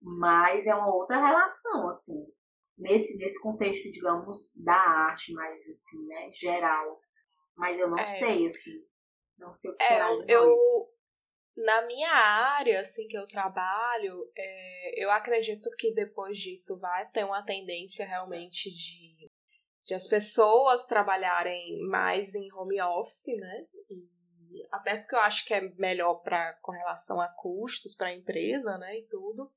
Mas 0.00 0.66
é 0.66 0.74
uma 0.74 0.92
outra 0.92 1.24
relação, 1.24 1.88
assim 1.88 2.26
nesse, 2.78 3.18
nesse 3.18 3.40
contexto, 3.40 3.90
digamos, 3.90 4.52
da 4.56 4.76
arte 4.76 5.32
mais, 5.32 5.68
assim, 5.68 6.06
né, 6.06 6.30
geral. 6.32 7.00
Mas 7.58 7.78
eu 7.78 7.90
não 7.90 7.98
é. 7.98 8.08
sei, 8.08 8.46
assim, 8.46 8.82
não 9.36 9.52
sei 9.52 9.70
o 9.70 9.76
que 9.76 9.82
é, 9.82 9.88
será 9.88 10.16
de 10.16 10.32
eu, 10.32 10.46
nós. 10.46 10.60
Na 11.56 11.86
minha 11.86 12.12
área, 12.12 12.80
assim, 12.80 13.08
que 13.08 13.18
eu 13.18 13.26
trabalho, 13.26 14.30
é, 14.36 15.04
eu 15.04 15.10
acredito 15.10 15.68
que 15.76 15.92
depois 15.92 16.38
disso 16.38 16.78
vai 16.80 17.10
ter 17.10 17.24
uma 17.24 17.44
tendência 17.44 18.06
realmente 18.06 18.70
de, 18.70 19.30
de 19.84 19.92
as 19.92 20.06
pessoas 20.06 20.86
trabalharem 20.86 21.80
mais 21.88 22.34
em 22.36 22.52
home 22.52 22.80
office, 22.80 23.36
né? 23.36 23.66
E 23.90 24.18
até 24.70 24.98
porque 24.98 25.16
eu 25.16 25.20
acho 25.20 25.44
que 25.44 25.52
é 25.52 25.60
melhor 25.74 26.16
para 26.16 26.54
com 26.62 26.72
relação 26.72 27.20
a 27.20 27.28
custos 27.28 27.94
para 27.94 28.08
a 28.08 28.14
empresa, 28.14 28.78
né, 28.78 28.98
e 28.98 29.06
tudo. 29.08 29.52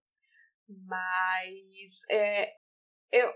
Mas 0.67 2.03
é, 2.09 2.55
eu. 3.11 3.31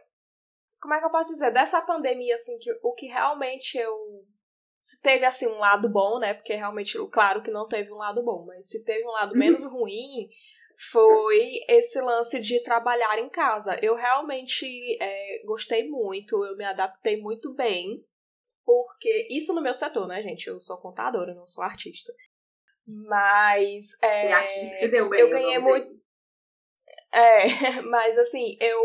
Como 0.82 0.94
é 0.94 1.00
que 1.00 1.06
eu 1.06 1.12
posso 1.12 1.34
dizer? 1.34 1.52
Dessa 1.52 1.82
pandemia, 1.82 2.36
assim, 2.36 2.58
que 2.60 2.72
o 2.82 2.94
que 2.94 3.08
realmente 3.08 3.78
eu. 3.78 4.26
Se 4.86 5.02
teve, 5.02 5.26
assim, 5.26 5.48
um 5.48 5.58
lado 5.58 5.90
bom, 5.90 6.20
né? 6.20 6.36
Porque 6.36 6.54
realmente, 6.54 6.96
claro 7.12 7.42
que 7.42 7.50
não 7.50 7.68
teve 7.68 7.92
um 7.92 7.98
lado 7.98 8.22
bom, 8.22 8.46
mas 8.46 8.70
se 8.70 8.84
teve 8.84 9.04
um 9.04 9.14
lado 9.14 9.32
uhum. 9.32 9.40
menos 9.40 9.66
ruim, 9.66 10.30
foi 10.92 11.60
esse 11.68 12.00
lance 12.00 12.40
de 12.40 12.62
trabalhar 12.62 13.18
em 13.18 13.28
casa. 13.28 13.80
Eu 13.82 13.96
realmente 13.96 14.68
é, 15.02 15.42
gostei 15.44 15.90
muito, 15.90 16.46
eu 16.46 16.56
me 16.56 16.64
adaptei 16.64 17.20
muito 17.20 17.52
bem, 17.56 18.06
porque 18.64 19.28
isso 19.32 19.56
no 19.56 19.62
meu 19.64 19.74
setor, 19.74 20.08
né, 20.08 20.22
gente? 20.22 20.46
Eu 20.46 20.60
sou 20.60 20.80
contadora, 20.80 21.34
não 21.34 21.48
sou 21.48 21.64
artista. 21.64 22.14
Mas 22.86 23.98
é, 24.04 24.70
que 24.70 24.76
você 24.76 24.88
deu 24.88 25.10
bem, 25.10 25.20
eu 25.20 25.32
ganhei 25.32 25.58
muito. 25.58 26.00
É, 27.12 27.82
mas 27.90 28.20
assim, 28.20 28.56
eu, 28.62 28.80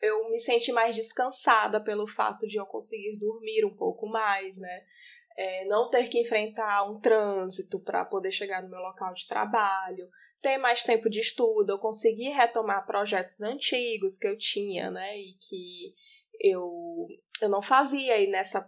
eu 0.00 0.30
me 0.30 0.38
senti 0.38 0.72
mais 0.72 0.94
descansada 0.94 1.82
pelo 1.82 2.06
fato 2.06 2.46
de 2.46 2.58
eu 2.58 2.66
conseguir 2.66 3.18
dormir 3.18 3.64
um 3.64 3.76
pouco 3.76 4.06
mais, 4.06 4.58
né? 4.58 4.84
É, 5.36 5.64
não 5.66 5.88
ter 5.88 6.08
que 6.08 6.20
enfrentar 6.20 6.90
um 6.90 7.00
trânsito 7.00 7.82
para 7.82 8.04
poder 8.04 8.30
chegar 8.30 8.62
no 8.62 8.68
meu 8.68 8.80
local 8.80 9.12
de 9.14 9.26
trabalho, 9.26 10.08
ter 10.40 10.58
mais 10.58 10.82
tempo 10.82 11.08
de 11.08 11.20
estudo, 11.20 11.70
eu 11.70 11.78
consegui 11.78 12.28
retomar 12.30 12.86
projetos 12.86 13.42
antigos 13.42 14.18
que 14.18 14.26
eu 14.26 14.36
tinha, 14.36 14.90
né? 14.90 15.18
E 15.18 15.34
que 15.34 15.94
eu, 16.40 17.06
eu 17.42 17.48
não 17.48 17.62
fazia 17.62 18.18
e 18.18 18.26
nessa, 18.26 18.66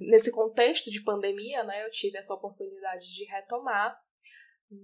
nesse 0.00 0.32
contexto 0.32 0.90
de 0.90 1.02
pandemia, 1.02 1.62
né? 1.62 1.84
Eu 1.84 1.90
tive 1.90 2.18
essa 2.18 2.34
oportunidade 2.34 3.06
de 3.14 3.24
retomar. 3.24 3.96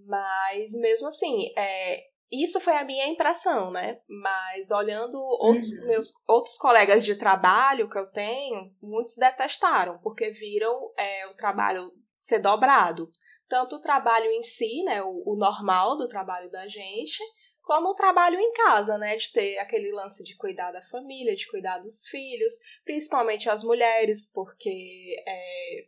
Mas 0.07 0.73
mesmo 0.75 1.09
assim, 1.09 1.53
é, 1.59 2.12
isso 2.33 2.59
foi 2.61 2.75
a 2.75 2.85
minha 2.85 3.07
impressão, 3.07 3.71
né? 3.71 4.01
Mas 4.09 4.71
olhando 4.71 5.19
outros 5.39 5.71
uhum. 5.73 5.87
meus 5.89 6.13
outros 6.27 6.57
colegas 6.57 7.05
de 7.05 7.17
trabalho 7.17 7.91
que 7.91 7.99
eu 7.99 8.11
tenho, 8.11 8.75
muitos 8.81 9.17
detestaram, 9.17 9.99
porque 9.99 10.31
viram 10.31 10.93
é, 10.97 11.27
o 11.27 11.35
trabalho 11.35 11.93
ser 12.17 12.39
dobrado. 12.39 13.13
Tanto 13.49 13.77
o 13.77 13.81
trabalho 13.81 14.31
em 14.31 14.41
si, 14.41 14.83
né? 14.83 15.03
O, 15.03 15.23
o 15.27 15.37
normal 15.37 15.99
do 15.99 16.09
trabalho 16.09 16.51
da 16.51 16.67
gente, 16.67 17.23
como 17.61 17.91
o 17.91 17.95
trabalho 17.95 18.41
em 18.41 18.53
casa, 18.53 18.97
né? 18.97 19.15
De 19.15 19.31
ter 19.31 19.59
aquele 19.59 19.93
lance 19.93 20.25
de 20.25 20.35
cuidar 20.37 20.73
da 20.73 20.81
família, 20.81 21.37
de 21.37 21.47
cuidar 21.51 21.81
dos 21.81 22.09
filhos, 22.09 22.55
principalmente 22.83 23.51
as 23.51 23.63
mulheres, 23.63 24.25
porque 24.33 25.23
é, 25.29 25.85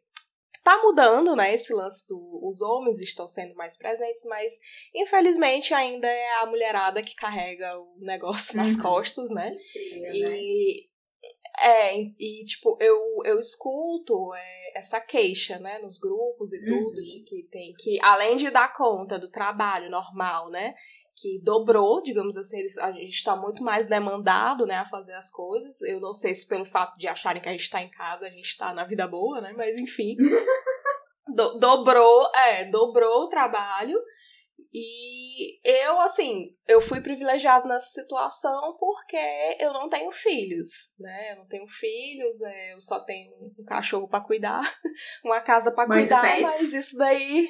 Tá 0.65 0.81
mudando, 0.83 1.37
né, 1.37 1.55
esse 1.55 1.75
lance 1.75 2.09
do 2.09 2.41
os 2.43 2.63
homens 2.63 2.99
estão 2.99 3.29
sendo 3.29 3.55
mais 3.55 3.77
presentes, 3.77 4.25
mas 4.25 4.55
infelizmente 4.95 5.75
ainda 5.75 6.09
é 6.09 6.41
a 6.41 6.47
mulherada 6.47 7.03
que 7.03 7.15
carrega 7.15 7.79
o 7.79 7.99
negócio 7.99 8.57
nas 8.57 8.75
uhum. 8.75 8.83
costas, 8.83 9.29
né? 9.31 9.51
E 9.77 10.89
é, 11.61 11.97
e 12.19 12.43
tipo, 12.45 12.77
eu, 12.81 12.99
eu 13.25 13.39
escuto 13.39 14.35
é, 14.35 14.79
essa 14.79 15.01
queixa, 15.01 15.59
né, 15.59 15.79
nos 15.79 15.99
grupos 15.99 16.53
e 16.53 16.65
tudo, 16.65 16.99
uhum. 16.99 17.05
de 17.05 17.23
que 17.25 17.43
tem 17.51 17.75
que, 17.79 17.99
além 18.03 18.35
de 18.35 18.51
dar 18.51 18.73
conta 18.75 19.19
do 19.19 19.31
trabalho 19.31 19.91
normal, 19.91 20.51
né, 20.51 20.75
que 21.17 21.41
dobrou, 21.43 22.03
digamos 22.03 22.37
assim, 22.37 22.63
a 22.81 22.93
gente 22.93 23.15
está 23.15 23.37
muito 23.37 23.63
mais 23.63 23.89
demandado, 23.89 24.67
né, 24.67 24.77
a 24.77 24.89
fazer 24.89 25.15
as 25.15 25.31
coisas. 25.31 25.81
Eu 25.83 26.01
não 26.01 26.13
sei 26.13 26.35
se 26.35 26.47
pelo 26.47 26.65
fato 26.65 26.97
de 26.99 27.07
acharem 27.07 27.41
que 27.41 27.49
a 27.49 27.53
gente 27.53 27.63
está 27.63 27.81
em 27.81 27.91
casa, 27.91 28.27
a 28.27 28.31
gente 28.31 28.47
está 28.47 28.75
na 28.75 28.85
vida 28.85 29.07
boa, 29.07 29.41
né, 29.41 29.53
mas 29.57 29.79
enfim. 29.79 30.17
do, 31.35 31.59
dobrou, 31.59 32.31
é, 32.35 32.65
dobrou 32.65 33.25
o 33.25 33.29
trabalho. 33.29 33.99
E 34.77 35.61
eu, 35.65 36.01
assim, 36.01 36.53
eu 36.67 36.81
fui 36.81 37.01
privilegiado 37.01 37.69
nessa 37.69 38.03
situação 38.03 38.77
porque 38.77 39.17
eu 39.61 39.73
não 39.73 39.89
tenho 39.89 40.11
filhos, 40.11 40.97
né? 40.99 41.33
Eu 41.33 41.37
não 41.37 41.47
tenho 41.47 41.67
filhos, 41.69 42.43
é, 42.43 42.75
eu 42.75 42.81
só 42.81 42.99
tenho 43.05 43.33
um 43.57 43.65
cachorro 43.65 44.09
para 44.09 44.25
cuidar, 44.25 44.63
uma 45.25 45.41
casa 45.41 45.73
para 45.73 45.87
cuidar, 45.87 46.41
mas 46.41 46.73
isso 46.73 46.99
daí 46.99 47.49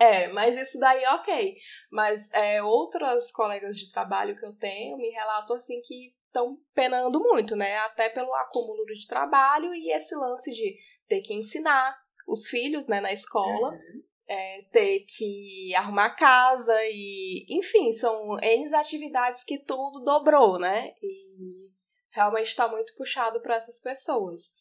é, 0.00 0.28
mas 0.28 0.56
isso 0.56 0.80
daí 0.80 1.04
ok. 1.08 1.54
Mas 1.92 2.32
é, 2.32 2.62
outras 2.62 3.30
colegas 3.30 3.76
de 3.76 3.92
trabalho 3.92 4.34
que 4.34 4.46
eu 4.46 4.56
tenho 4.56 4.96
me 4.96 5.10
relatam 5.10 5.56
assim 5.56 5.78
que 5.84 6.14
estão 6.24 6.56
penando 6.74 7.20
muito, 7.20 7.54
né? 7.54 7.76
Até 7.80 8.08
pelo 8.08 8.34
acúmulo 8.36 8.86
de 8.86 9.06
trabalho 9.06 9.74
e 9.74 9.92
esse 9.92 10.16
lance 10.16 10.52
de 10.52 10.78
ter 11.06 11.20
que 11.20 11.34
ensinar 11.34 11.94
os 12.26 12.48
filhos 12.48 12.86
né, 12.86 12.98
na 13.00 13.12
escola. 13.12 13.72
Uhum. 13.72 14.02
É, 14.32 14.62
ter 14.70 15.04
que 15.08 15.74
arrumar 15.74 16.10
casa 16.10 16.72
e, 16.84 17.46
enfim, 17.50 17.92
são 17.92 18.38
N 18.38 18.74
atividades 18.76 19.42
que 19.42 19.58
tudo 19.58 20.04
dobrou, 20.04 20.56
né? 20.56 20.94
E 21.02 21.68
realmente 22.14 22.46
está 22.46 22.68
muito 22.68 22.94
puxado 22.96 23.42
para 23.42 23.56
essas 23.56 23.82
pessoas. 23.82 24.54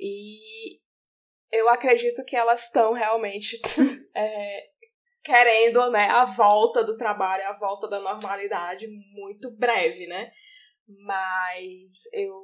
E 0.00 0.80
eu 1.52 1.68
acredito 1.68 2.24
que 2.24 2.34
elas 2.34 2.64
estão 2.64 2.94
realmente 2.94 3.60
é, 4.16 4.71
querendo, 5.22 5.90
né, 5.90 6.08
a 6.08 6.24
volta 6.24 6.82
do 6.84 6.96
trabalho, 6.96 7.46
a 7.46 7.58
volta 7.58 7.88
da 7.88 8.00
normalidade 8.00 8.86
muito 9.12 9.50
breve, 9.56 10.06
né? 10.06 10.30
Mas 10.86 12.02
eu, 12.12 12.34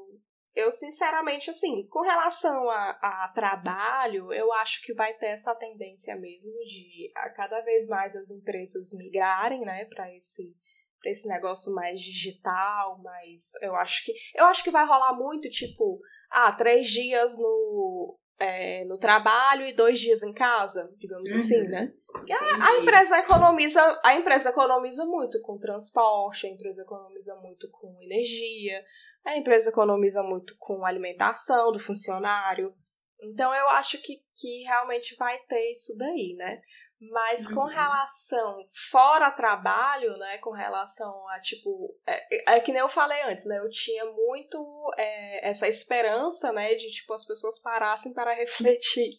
eu 0.54 0.70
sinceramente, 0.70 1.50
assim, 1.50 1.86
com 1.88 2.02
relação 2.02 2.70
a, 2.70 2.90
a 3.02 3.32
trabalho, 3.34 4.32
eu 4.32 4.52
acho 4.54 4.82
que 4.82 4.94
vai 4.94 5.12
ter 5.14 5.28
essa 5.28 5.54
tendência 5.54 6.14
mesmo 6.16 6.52
de 6.64 7.10
a 7.16 7.30
cada 7.30 7.60
vez 7.62 7.88
mais 7.88 8.14
as 8.14 8.30
empresas 8.30 8.90
migrarem, 8.96 9.60
né, 9.62 9.84
para 9.86 10.14
esse 10.14 10.54
para 11.00 11.12
esse 11.12 11.28
negócio 11.28 11.72
mais 11.74 12.00
digital, 12.00 13.00
mas 13.00 13.52
eu 13.62 13.72
acho 13.76 14.04
que 14.04 14.12
eu 14.34 14.46
acho 14.46 14.64
que 14.64 14.70
vai 14.70 14.84
rolar 14.84 15.14
muito 15.14 15.48
tipo, 15.48 16.00
ah, 16.28 16.50
três 16.50 16.88
dias 16.88 17.38
no 17.38 18.18
é, 18.38 18.84
no 18.84 18.98
trabalho 18.98 19.66
e 19.66 19.72
dois 19.72 19.98
dias 19.98 20.22
em 20.22 20.32
casa, 20.32 20.92
digamos 20.98 21.32
assim, 21.32 21.56
uhum. 21.56 21.62
assim, 21.62 21.68
né? 21.68 21.92
A, 22.30 22.68
a, 22.68 22.78
empresa 22.78 23.18
economiza, 23.18 24.00
a 24.04 24.14
empresa 24.14 24.50
economiza 24.50 25.04
muito 25.04 25.40
com 25.42 25.58
transporte, 25.58 26.46
a 26.46 26.50
empresa 26.50 26.82
economiza 26.82 27.34
muito 27.36 27.70
com 27.70 28.00
energia, 28.02 28.84
a 29.24 29.36
empresa 29.36 29.70
economiza 29.70 30.22
muito 30.22 30.56
com 30.58 30.84
alimentação 30.84 31.72
do 31.72 31.78
funcionário. 31.78 32.72
Então 33.20 33.52
eu 33.52 33.68
acho 33.70 34.00
que, 34.00 34.22
que 34.34 34.62
realmente 34.62 35.16
vai 35.16 35.38
ter 35.40 35.70
isso 35.70 35.96
daí, 35.98 36.34
né? 36.36 36.60
Mas 37.00 37.46
com 37.46 37.60
uhum. 37.60 37.66
relação 37.66 38.64
fora 38.90 39.30
trabalho, 39.30 40.16
né? 40.18 40.38
Com 40.38 40.50
relação 40.50 41.28
a 41.28 41.40
tipo. 41.40 41.96
É, 42.04 42.56
é, 42.56 42.60
que 42.60 42.72
nem 42.72 42.80
eu 42.80 42.88
falei 42.88 43.22
antes, 43.22 43.44
né? 43.44 43.58
Eu 43.58 43.70
tinha 43.70 44.04
muito 44.04 44.58
é, 44.98 45.48
essa 45.48 45.68
esperança, 45.68 46.52
né? 46.52 46.74
De 46.74 46.88
tipo 46.90 47.12
as 47.14 47.24
pessoas 47.24 47.62
parassem 47.62 48.12
para 48.12 48.34
refletir 48.34 49.12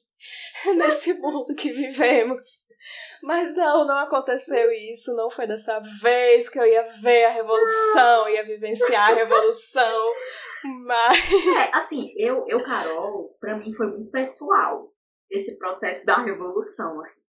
nesse 0.75 1.13
mundo 1.13 1.55
que 1.55 1.71
vivemos. 1.71 2.67
Mas 3.23 3.55
não, 3.55 3.85
não 3.85 3.97
aconteceu 3.97 4.69
isso. 4.71 5.15
Não 5.15 5.29
foi 5.29 5.47
dessa 5.47 5.79
vez 6.01 6.49
que 6.49 6.59
eu 6.59 6.65
ia 6.65 6.83
ver 7.01 7.25
a 7.25 7.29
revolução, 7.29 8.29
ia 8.29 8.43
vivenciar 8.43 9.11
a 9.11 9.15
revolução. 9.15 10.13
Mas. 10.85 11.17
É, 11.57 11.77
assim, 11.77 12.13
eu, 12.17 12.45
eu 12.47 12.61
Carol, 12.63 13.37
pra 13.39 13.57
mim 13.57 13.73
foi 13.73 13.87
muito 13.87 14.11
pessoal 14.11 14.93
esse 15.29 15.57
processo 15.57 16.05
da 16.05 16.17
revolução, 16.17 16.99
assim. 16.99 17.28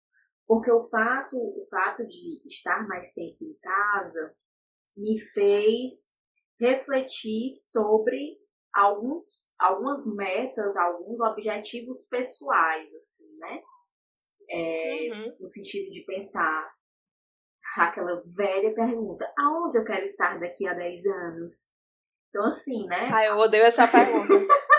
Porque 0.47 0.71
o 0.71 0.87
fato, 0.89 1.37
o 1.37 1.67
fato 1.69 2.05
de 2.05 2.45
estar 2.45 2.87
mais 2.87 3.13
tempo 3.13 3.43
em 3.43 3.53
casa 3.61 4.35
me 4.95 5.19
fez 5.19 6.13
refletir 6.59 7.53
sobre 7.53 8.37
alguns, 8.73 9.55
algumas 9.59 10.05
metas, 10.15 10.75
alguns 10.75 11.19
objetivos 11.19 12.07
pessoais, 12.07 12.93
assim, 12.93 13.35
né? 13.37 13.61
É, 14.49 15.09
uhum. 15.11 15.37
No 15.39 15.47
sentido 15.47 15.89
de 15.91 16.03
pensar 16.05 16.73
aquela 17.77 18.21
velha 18.25 18.73
pergunta: 18.73 19.31
aonde 19.37 19.77
eu 19.77 19.85
quero 19.85 20.05
estar 20.05 20.39
daqui 20.39 20.67
a 20.67 20.73
10 20.73 21.05
anos? 21.05 21.53
Então, 22.29 22.45
assim, 22.47 22.85
né? 22.87 23.09
Ai, 23.11 23.29
eu 23.29 23.37
odeio 23.37 23.63
essa 23.63 23.87
pergunta. 23.87 24.33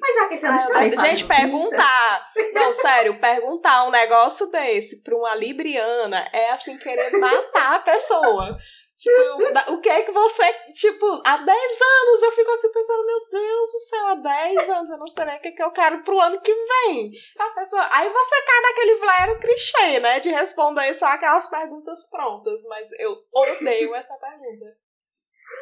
Mas 0.00 0.14
já 0.14 0.28
que 0.28 0.36
você 0.36 0.46
não 0.46 0.76
ah, 0.76 0.86
está 0.86 1.06
Gente, 1.06 1.24
perguntar. 1.24 2.30
Não, 2.52 2.72
sério, 2.72 3.20
perguntar 3.20 3.84
um 3.84 3.90
negócio 3.90 4.50
desse 4.50 5.02
pra 5.02 5.16
uma 5.16 5.34
libriana 5.34 6.26
é 6.32 6.50
assim, 6.50 6.76
querer 6.76 7.10
matar 7.18 7.76
a 7.76 7.78
pessoa. 7.80 8.58
Tipo, 8.98 9.72
o 9.72 9.80
que 9.80 9.90
é 9.90 10.02
que 10.02 10.10
você. 10.10 10.52
Tipo, 10.72 11.22
há 11.24 11.36
10 11.36 11.46
anos 11.46 12.22
eu 12.22 12.32
fico 12.32 12.50
assim 12.50 12.72
pensando, 12.72 13.04
meu 13.04 13.28
Deus 13.30 13.72
do 13.72 13.80
céu, 13.80 14.06
há 14.06 14.14
10 14.14 14.68
anos 14.70 14.90
eu 14.90 14.98
não 14.98 15.06
sei 15.06 15.24
nem 15.26 15.36
o 15.36 15.40
que, 15.40 15.48
é 15.48 15.52
que 15.52 15.62
eu 15.62 15.70
quero 15.70 16.02
pro 16.02 16.18
ano 16.18 16.40
que 16.40 16.52
vem. 16.52 17.10
A 17.38 17.50
pessoa, 17.50 17.86
aí 17.92 18.08
você 18.08 18.42
cai 18.42 18.60
naquele 18.62 18.94
velho 18.94 19.40
clichê, 19.40 20.00
né? 20.00 20.18
De 20.20 20.30
responder 20.30 20.94
só 20.94 21.06
aquelas 21.06 21.48
perguntas 21.48 22.08
prontas. 22.10 22.62
Mas 22.64 22.90
eu 22.98 23.14
odeio 23.34 23.94
essa 23.94 24.14
pergunta. 24.14 24.64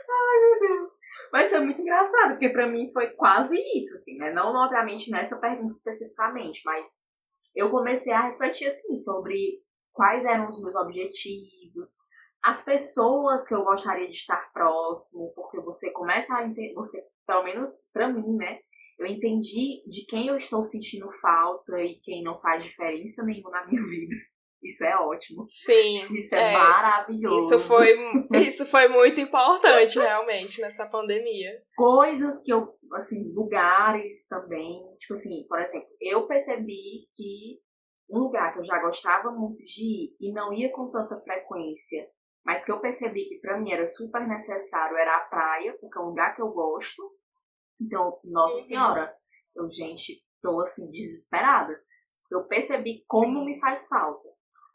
Ai, 0.09 0.40
meu 0.40 0.61
Deus. 0.61 0.90
Mas 1.34 1.52
é 1.52 1.58
muito 1.58 1.82
engraçado, 1.82 2.34
porque 2.34 2.48
pra 2.48 2.68
mim 2.68 2.92
foi 2.92 3.10
quase 3.10 3.56
isso, 3.76 3.92
assim, 3.96 4.16
né? 4.18 4.32
Não, 4.32 4.54
obviamente, 4.54 5.10
nessa 5.10 5.36
pergunta 5.36 5.72
especificamente, 5.72 6.62
mas 6.64 6.86
eu 7.56 7.72
comecei 7.72 8.12
a 8.12 8.28
refletir, 8.28 8.68
assim, 8.68 8.94
sobre 8.94 9.60
quais 9.92 10.24
eram 10.24 10.48
os 10.48 10.62
meus 10.62 10.76
objetivos, 10.76 11.96
as 12.40 12.62
pessoas 12.62 13.48
que 13.48 13.52
eu 13.52 13.64
gostaria 13.64 14.06
de 14.06 14.14
estar 14.14 14.48
próximo, 14.52 15.32
porque 15.34 15.60
você 15.60 15.90
começa 15.90 16.32
a 16.32 16.46
entender, 16.46 16.72
você, 16.72 17.04
pelo 17.26 17.42
menos 17.42 17.90
pra 17.92 18.06
mim, 18.06 18.36
né? 18.36 18.60
Eu 18.96 19.06
entendi 19.06 19.82
de 19.88 20.06
quem 20.06 20.28
eu 20.28 20.36
estou 20.36 20.62
sentindo 20.62 21.10
falta 21.20 21.82
e 21.82 21.96
quem 22.04 22.22
não 22.22 22.40
faz 22.40 22.62
diferença 22.62 23.24
nenhuma 23.24 23.50
na 23.50 23.66
minha 23.66 23.82
vida. 23.90 24.14
Isso 24.64 24.85
é 24.85 24.97
ótimo. 24.97 25.44
Sim. 25.47 26.06
Isso 26.12 26.35
é, 26.35 26.52
é, 26.54 26.56
maravilhoso. 26.56 27.54
Isso 27.54 27.59
foi, 27.61 27.94
isso 28.40 28.64
foi 28.64 28.88
muito 28.88 29.21
importante, 29.21 29.99
realmente, 29.99 30.61
nessa 30.61 30.88
pandemia. 30.88 31.52
Coisas 31.76 32.42
que 32.42 32.52
eu, 32.52 32.75
assim, 32.94 33.30
lugares 33.35 34.26
também. 34.26 34.80
Tipo 34.99 35.12
assim, 35.12 35.47
por 35.47 35.61
exemplo, 35.61 35.88
eu 36.00 36.26
percebi 36.26 37.06
que 37.14 37.61
um 38.11 38.21
lugar 38.21 38.52
que 38.52 38.61
eu 38.61 38.64
já 38.64 38.80
gostava 38.80 39.30
muito 39.30 39.62
de 39.64 39.83
ir 39.83 40.16
e 40.21 40.33
não 40.33 40.52
ia 40.52 40.71
com 40.73 40.90
tanta 40.90 41.20
frequência, 41.20 42.09
mas 42.44 42.64
que 42.64 42.72
eu 42.72 42.81
percebi 42.81 43.29
que 43.29 43.38
para 43.40 43.59
mim 43.59 43.72
era 43.72 43.87
super 43.87 44.27
necessário 44.27 44.96
era 44.96 45.16
a 45.16 45.20
praia, 45.20 45.77
porque 45.81 45.98
é 45.98 46.03
um 46.03 46.09
lugar 46.09 46.35
que 46.35 46.42
eu 46.42 46.48
gosto. 46.48 47.03
Então, 47.81 48.18
nossa 48.24 48.57
uhum. 48.57 48.62
senhora, 48.62 49.14
eu, 49.57 49.70
gente, 49.70 50.22
tô 50.42 50.61
assim, 50.61 50.90
desesperada. 50.90 51.72
Eu 52.31 52.46
percebi 52.46 53.03
como 53.09 53.40
Sim. 53.40 53.44
me 53.44 53.61
faz 53.61 53.88
falta. 53.88 54.23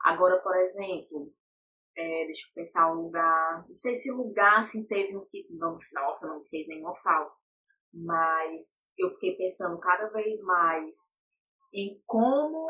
Agora, 0.02 0.40
por 0.42 0.56
exemplo, 0.58 1.34
é, 1.96 2.26
deixa 2.26 2.48
eu 2.48 2.54
pensar 2.56 2.92
um 2.92 3.02
lugar. 3.02 3.66
Não 3.68 3.76
sei 3.76 3.96
se 3.96 4.12
lugar 4.12 4.60
assim 4.60 4.86
teve 4.86 5.18
um 5.18 5.26
que. 5.26 5.48
Não, 5.52 5.78
nossa, 5.94 6.28
não 6.28 6.44
fez 6.46 6.68
nenhuma 6.68 6.96
falta. 6.98 7.36
Mas 7.94 8.88
eu 8.98 9.12
fiquei 9.12 9.36
pensando 9.36 9.80
cada 9.80 10.08
vez 10.10 10.42
mais 10.44 11.18
em 11.74 12.00
como 12.06 12.68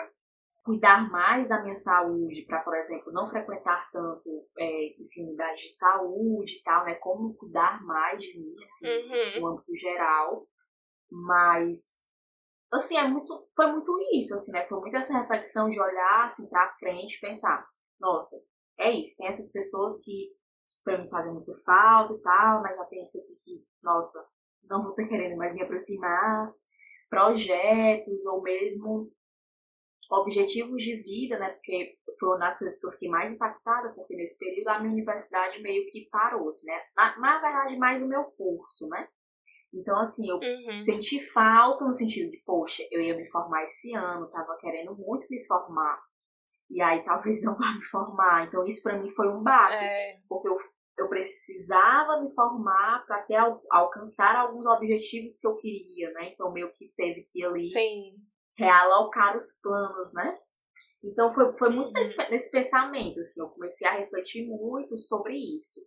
cuidar 0.63 1.09
mais 1.09 1.47
da 1.47 1.61
minha 1.61 1.75
saúde, 1.75 2.45
para, 2.45 2.61
por 2.61 2.75
exemplo, 2.75 3.11
não 3.11 3.29
frequentar 3.29 3.89
tanto 3.91 4.47
é, 4.57 5.01
enfermidades 5.01 5.63
de 5.63 5.73
saúde 5.73 6.57
e 6.57 6.63
tal, 6.63 6.85
né? 6.85 6.95
Como 6.95 7.33
cuidar 7.35 7.83
mais 7.83 8.21
de 8.21 8.39
mim, 8.39 8.55
assim, 8.63 8.87
uhum. 8.87 9.41
no 9.41 9.47
âmbito 9.47 9.75
geral. 9.75 10.47
Mas 11.11 12.07
assim, 12.71 12.97
é 12.97 13.07
muito, 13.07 13.47
foi 13.55 13.71
muito 13.71 13.91
isso, 14.13 14.33
assim, 14.35 14.51
né? 14.51 14.65
Foi 14.67 14.79
muito 14.79 14.95
essa 14.95 15.17
reflexão 15.17 15.69
de 15.69 15.79
olhar, 15.79 16.25
assim, 16.25 16.47
pra 16.47 16.75
frente 16.79 17.19
pensar, 17.19 17.67
nossa, 17.99 18.35
é 18.79 18.91
isso, 18.91 19.17
tem 19.17 19.27
essas 19.27 19.51
pessoas 19.51 20.01
que 20.03 20.29
pra 20.83 20.97
mim 20.97 21.09
fazem 21.09 21.33
muito 21.33 21.53
falta 21.63 22.13
e 22.13 22.21
tal, 22.21 22.61
mas 22.61 22.75
já 22.75 22.85
penso 22.85 23.19
que, 23.43 23.63
nossa, 23.81 24.23
não 24.63 24.83
vou 24.83 24.93
ter 24.93 25.07
querendo 25.07 25.37
mais 25.37 25.53
me 25.53 25.63
aproximar, 25.63 26.53
projetos 27.09 28.25
ou 28.25 28.41
mesmo 28.41 29.11
objetivos 30.11 30.81
de 30.83 30.95
vida, 31.03 31.37
né? 31.37 31.51
Porque 31.51 31.97
foi 32.19 32.29
uma 32.29 32.37
das 32.37 32.57
coisas 32.57 32.79
que 32.79 32.85
eu 32.85 32.91
fiquei 32.91 33.09
mais 33.09 33.31
impactada, 33.31 33.93
porque 33.93 34.15
nesse 34.15 34.37
período 34.37 34.67
a 34.69 34.79
minha 34.79 34.93
universidade 34.93 35.61
meio 35.61 35.89
que 35.91 36.07
parou-se, 36.11 36.65
né? 36.65 36.81
Na, 36.95 37.17
na 37.19 37.39
verdade, 37.39 37.77
mais 37.77 38.01
o 38.01 38.07
meu 38.07 38.23
curso, 38.25 38.87
né? 38.89 39.07
Então, 39.73 39.99
assim, 39.99 40.27
eu 40.27 40.37
uhum. 40.37 40.79
senti 40.79 41.19
falta 41.31 41.85
no 41.85 41.93
sentido 41.93 42.31
de, 42.31 42.37
poxa, 42.43 42.83
eu 42.91 43.01
ia 43.01 43.15
me 43.15 43.29
formar 43.29 43.63
esse 43.63 43.93
ano, 43.93 44.29
tava 44.29 44.57
querendo 44.59 44.95
muito 44.95 45.27
me 45.29 45.45
formar. 45.45 45.99
E 46.69 46.81
aí 46.81 47.03
talvez 47.05 47.43
não 47.43 47.55
vá 47.55 47.73
me 47.73 47.83
formar. 47.85 48.47
Então, 48.47 48.65
isso 48.65 48.81
para 48.81 48.97
mim 48.97 49.11
foi 49.11 49.27
um 49.27 49.43
baque. 49.43 49.75
É. 49.75 50.19
Porque 50.27 50.49
eu, 50.49 50.57
eu 50.97 51.07
precisava 51.07 52.21
me 52.21 52.33
formar 52.33 53.05
para 53.05 53.17
até 53.17 53.35
al 53.35 53.61
alcançar 53.69 54.35
alguns 54.35 54.65
objetivos 54.65 55.39
que 55.39 55.47
eu 55.47 55.55
queria, 55.55 56.11
né? 56.13 56.31
Então, 56.33 56.51
meio 56.51 56.71
que 56.73 56.91
teve 56.97 57.27
que 57.31 57.43
ali 57.43 57.61
Sim. 57.61 58.15
realocar 58.57 59.37
os 59.37 59.59
planos, 59.61 60.11
né? 60.13 60.37
Então, 61.03 61.33
foi, 61.33 61.57
foi 61.57 61.69
muito 61.69 61.87
uhum. 61.87 61.93
nesse, 61.93 62.17
nesse 62.29 62.51
pensamento, 62.51 63.19
assim, 63.21 63.41
eu 63.41 63.49
comecei 63.49 63.87
a 63.87 63.93
refletir 63.93 64.45
muito 64.45 64.97
sobre 64.97 65.33
isso, 65.33 65.79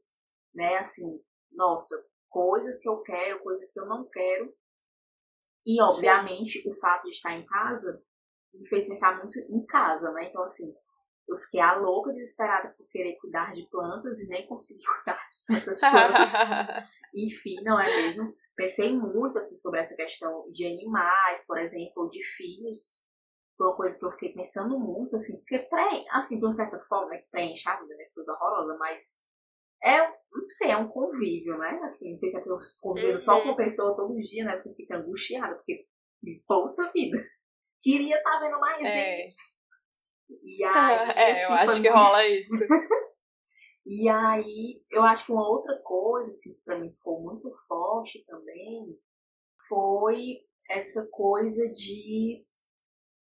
né? 0.54 0.76
Assim, 0.78 1.20
nossa, 1.52 1.94
coisas 2.32 2.80
que 2.80 2.88
eu 2.88 3.00
quero, 3.02 3.42
coisas 3.42 3.70
que 3.70 3.78
eu 3.78 3.86
não 3.86 4.08
quero. 4.08 4.52
E, 5.64 5.80
obviamente, 5.80 6.60
Sim. 6.60 6.70
o 6.70 6.74
fato 6.74 7.04
de 7.04 7.10
estar 7.10 7.32
em 7.32 7.46
casa 7.46 8.02
me 8.52 8.66
fez 8.68 8.86
pensar 8.86 9.16
muito 9.18 9.38
em 9.38 9.64
casa, 9.66 10.10
né? 10.12 10.28
Então, 10.28 10.42
assim, 10.42 10.74
eu 11.28 11.38
fiquei 11.38 11.60
a 11.60 11.76
louca, 11.76 12.10
desesperada 12.10 12.74
por 12.76 12.88
querer 12.88 13.16
cuidar 13.16 13.52
de 13.52 13.66
plantas 13.70 14.18
e 14.18 14.26
nem 14.26 14.46
consegui 14.46 14.82
cuidar 14.84 15.26
de 15.28 15.46
tantas 15.46 15.78
plantas. 15.78 16.32
Enfim, 17.14 17.62
não 17.62 17.78
é 17.78 17.84
mesmo? 17.84 18.34
Pensei 18.56 18.96
muito, 18.96 19.38
assim, 19.38 19.56
sobre 19.56 19.80
essa 19.80 19.94
questão 19.94 20.50
de 20.50 20.66
animais, 20.66 21.44
por 21.46 21.58
exemplo, 21.58 22.10
de 22.10 22.22
filhos. 22.36 23.02
Foi 23.56 23.66
uma 23.68 23.76
coisa 23.76 23.98
que 23.98 24.04
eu 24.04 24.10
fiquei 24.12 24.32
pensando 24.32 24.78
muito, 24.78 25.16
assim, 25.16 25.36
porque, 25.38 25.58
pré, 25.58 26.04
assim, 26.10 26.38
de 26.38 26.44
uma 26.44 26.50
certa 26.50 26.78
forma, 26.80 27.10
né, 27.10 27.22
preenche 27.30 27.68
a 27.68 27.80
vida, 27.80 27.94
né, 27.94 28.04
coisa 28.14 28.32
horrorosa, 28.32 28.76
mas 28.78 29.22
é, 29.84 30.06
não 30.06 30.48
sei, 30.48 30.70
é 30.70 30.76
um 30.76 30.88
convívio, 30.88 31.58
né? 31.58 31.80
Assim, 31.82 32.12
não 32.12 32.18
sei 32.18 32.30
se 32.30 32.36
é 32.36 32.42
convívio 32.80 33.14
uhum. 33.14 33.20
só 33.20 33.42
com 33.42 33.50
a 33.50 33.56
pessoa 33.56 33.96
todo 33.96 34.20
dia, 34.20 34.44
né? 34.44 34.56
Você 34.56 34.74
fica 34.74 34.96
angustiado, 34.96 35.56
porque, 35.56 35.86
poxa 36.46 36.90
vida, 36.92 37.18
queria 37.80 38.16
estar 38.16 38.30
tá 38.30 38.40
vendo 38.40 38.60
mais 38.60 38.84
é. 38.84 38.88
gente. 38.88 39.36
E 40.42 40.64
aí, 40.64 41.10
é, 41.16 41.32
assim, 41.32 41.42
eu 41.42 41.52
acho 41.52 41.82
que 41.82 41.90
muito... 41.90 41.98
rola 41.98 42.26
isso. 42.26 42.50
e 43.86 44.08
aí, 44.08 44.82
eu 44.90 45.02
acho 45.02 45.26
que 45.26 45.32
uma 45.32 45.48
outra 45.48 45.76
coisa, 45.82 46.30
assim, 46.30 46.54
que 46.54 46.60
pra 46.62 46.78
mim 46.78 46.92
ficou 46.92 47.20
muito 47.20 47.50
forte 47.66 48.24
também, 48.24 48.98
foi 49.68 50.40
essa 50.70 51.06
coisa 51.10 51.62
de, 51.72 52.44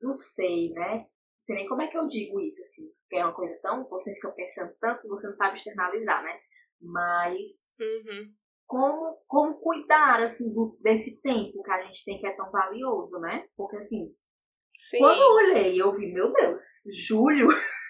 não 0.01 0.15
sei, 0.15 0.71
né? 0.73 0.99
Não 0.99 1.45
sei 1.45 1.57
nem 1.57 1.69
como 1.69 1.83
é 1.83 1.89
que 1.89 1.97
eu 1.97 2.07
digo 2.07 2.39
isso, 2.41 2.61
assim, 2.63 2.87
porque 3.01 3.17
é 3.17 3.25
uma 3.25 3.35
coisa 3.35 3.59
tão, 3.63 3.89
você 3.89 4.13
fica 4.15 4.31
pensando 4.33 4.75
tanto 4.79 5.03
que 5.03 5.09
você 5.09 5.27
não 5.27 5.37
sabe 5.37 5.57
externalizar, 5.57 6.23
né? 6.23 6.39
Mas 6.81 7.73
uhum. 7.79 8.33
como, 8.67 9.19
como 9.27 9.61
cuidar 9.61 10.23
assim 10.23 10.53
do, 10.53 10.79
desse 10.81 11.21
tempo 11.21 11.63
que 11.63 11.71
a 11.71 11.83
gente 11.83 12.05
tem 12.05 12.19
que 12.19 12.27
é 12.27 12.35
tão 12.35 12.51
valioso, 12.51 13.19
né? 13.21 13.47
Porque 13.57 13.77
assim, 13.77 14.13
Sim. 14.75 14.99
Quando 14.99 15.21
eu 15.21 15.31
olhei, 15.35 15.81
eu 15.81 15.95
vi, 15.95 16.13
meu 16.13 16.33
Deus, 16.33 16.63
julho? 17.07 17.49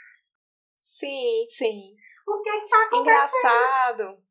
Sim, 0.79 1.45
sim. 1.47 1.95
O 2.27 2.43
que 2.43 2.49
é 2.49 2.61
que 2.61 2.69
tá 2.69 2.85
acontecendo? 2.85 3.01
Engraçado. 3.03 4.25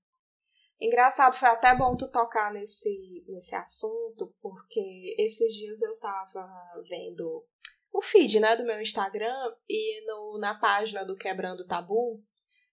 Engraçado, 0.82 1.36
foi 1.36 1.50
até 1.50 1.76
bom 1.76 1.96
tu 1.96 2.10
tocar 2.12 2.52
nesse, 2.52 3.24
nesse 3.28 3.56
assunto, 3.56 4.34
porque 4.42 5.16
esses 5.20 5.54
dias 5.54 5.82
eu 5.82 5.98
tava 6.00 6.50
vendo 6.90 7.46
o 7.92 8.02
feed, 8.02 8.40
né, 8.40 8.56
do 8.56 8.66
meu 8.66 8.82
Instagram 8.82 9.54
e 9.70 10.06
no, 10.06 10.40
na 10.40 10.58
página 10.60 11.06
do 11.06 11.18
Quebrando 11.18 11.68
Tabu 11.68 12.24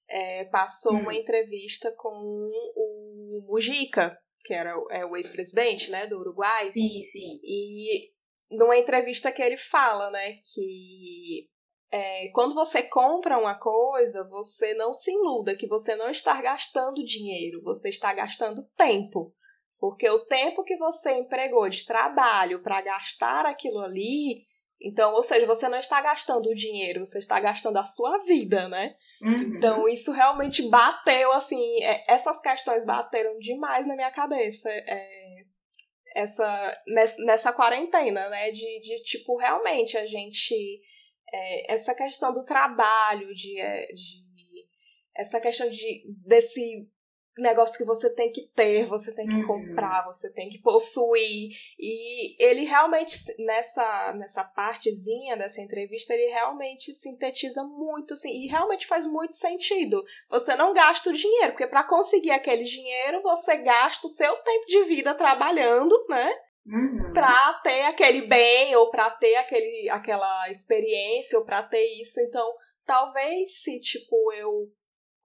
é, 0.08 0.44
passou 0.46 0.94
Hum. 0.94 1.00
uma 1.00 1.14
entrevista 1.14 1.92
com 1.96 2.50
o 2.76 3.44
Mujica, 3.48 4.16
que 4.44 4.54
era 4.54 4.78
o- 4.78 4.90
é, 4.90 5.04
o 5.04 5.16
ex-presidente, 5.16 5.90
né, 5.90 6.06
do 6.06 6.18
Uruguai. 6.18 6.70
Sim, 6.70 7.02
sim. 7.02 7.40
E 7.42 8.10
numa 8.50 8.76
entrevista 8.76 9.32
que 9.32 9.42
ele 9.42 9.56
fala, 9.56 10.10
né, 10.10 10.38
que 10.54 11.48
é, 11.90 12.28
quando 12.32 12.54
você 12.54 12.82
compra 12.82 13.38
uma 13.38 13.58
coisa, 13.58 14.26
você 14.28 14.74
não 14.74 14.92
se 14.92 15.10
iluda 15.12 15.56
que 15.56 15.66
você 15.68 15.94
não 15.96 16.10
está 16.10 16.40
gastando 16.42 17.04
dinheiro, 17.04 17.62
você 17.62 17.88
está 17.88 18.12
gastando 18.12 18.62
tempo. 18.76 19.32
Porque 19.78 20.08
o 20.08 20.24
tempo 20.26 20.64
que 20.64 20.76
você 20.76 21.12
empregou 21.12 21.68
de 21.68 21.84
trabalho 21.84 22.62
para 22.62 22.80
gastar 22.80 23.46
aquilo 23.46 23.78
ali, 23.80 24.46
então, 24.80 25.12
ou 25.14 25.22
seja, 25.22 25.46
você 25.46 25.68
não 25.68 25.78
está 25.78 26.00
gastando 26.00 26.48
o 26.48 26.54
dinheiro, 26.54 27.04
você 27.04 27.18
está 27.18 27.40
gastando 27.40 27.78
a 27.78 27.84
sua 27.84 28.18
vida, 28.18 28.68
né? 28.68 28.94
Uhum. 29.22 29.56
Então, 29.56 29.88
isso 29.88 30.12
realmente 30.12 30.68
bateu, 30.68 31.32
assim, 31.32 31.82
é, 31.82 32.04
essas 32.08 32.40
questões 32.40 32.84
bateram 32.84 33.38
demais 33.38 33.86
na 33.86 33.96
minha 33.96 34.10
cabeça. 34.10 34.68
é, 34.70 35.46
essa, 36.16 36.82
nessa, 36.86 37.22
nessa 37.24 37.52
quarentena, 37.52 38.28
né? 38.30 38.50
De, 38.50 38.80
de, 38.80 39.02
tipo, 39.02 39.36
realmente 39.36 39.98
a 39.98 40.06
gente. 40.06 40.80
é, 41.32 41.74
essa 41.74 41.94
questão 41.94 42.32
do 42.32 42.44
trabalho, 42.44 43.34
de, 43.34 43.60
é, 43.60 43.86
de. 43.92 44.24
Essa 45.14 45.40
questão 45.40 45.68
de, 45.70 46.04
desse 46.26 46.88
negócio 47.38 47.76
que 47.76 47.84
você 47.84 48.08
tem 48.10 48.32
que 48.32 48.48
ter, 48.54 48.86
você 48.86 49.12
tem 49.12 49.26
que 49.26 49.34
Uhum. 49.36 49.46
comprar, 49.46 50.04
você 50.06 50.30
tem 50.30 50.48
que 50.48 50.58
possuir. 50.58 51.50
E 51.78 52.42
ele 52.42 52.64
realmente, 52.64 53.16
nessa, 53.38 54.12
nessa 54.14 54.42
partezinha 54.44 55.36
dessa 55.36 55.60
entrevista, 55.60 56.14
ele 56.14 56.30
realmente 56.32 56.92
sintetiza 56.94 57.62
muito, 57.62 58.14
assim, 58.14 58.30
e 58.30 58.46
realmente 58.46 58.86
faz 58.86 59.04
muito 59.06 59.36
sentido. 59.36 60.02
Você 60.30 60.56
não 60.56 60.72
gasta 60.72 61.10
o 61.10 61.14
dinheiro, 61.14 61.52
porque 61.52 61.66
para 61.66 61.84
conseguir 61.84 62.30
aquele 62.30 62.64
dinheiro, 62.64 63.22
você 63.22 63.56
gasta 63.58 64.06
o 64.06 64.10
seu 64.10 64.34
tempo 64.38 64.66
de 64.66 64.84
vida 64.84 65.14
trabalhando, 65.14 65.94
né? 66.08 66.32
Uhum. 66.66 67.12
Pra 67.12 67.52
ter 67.62 67.82
aquele 67.82 68.26
bem, 68.26 68.74
ou 68.74 68.90
pra 68.90 69.08
ter 69.10 69.36
aquele, 69.36 69.88
aquela 69.90 70.50
experiência, 70.50 71.38
ou 71.38 71.44
pra 71.44 71.62
ter 71.62 71.84
isso. 72.00 72.18
Então, 72.22 72.50
talvez 72.84 73.60
se, 73.62 73.78
tipo, 73.78 74.32
eu 74.32 74.68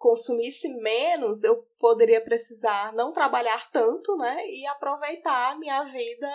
consumisse 0.02 0.68
menos, 0.82 1.44
eu 1.44 1.64
poderia 1.80 2.24
precisar 2.24 2.92
não 2.94 3.14
trabalhar 3.14 3.70
tanto, 3.72 4.18
né? 4.18 4.36
E 4.48 4.66
aproveitar 4.66 5.52
a 5.52 5.58
minha 5.60 5.84
vida 5.84 6.28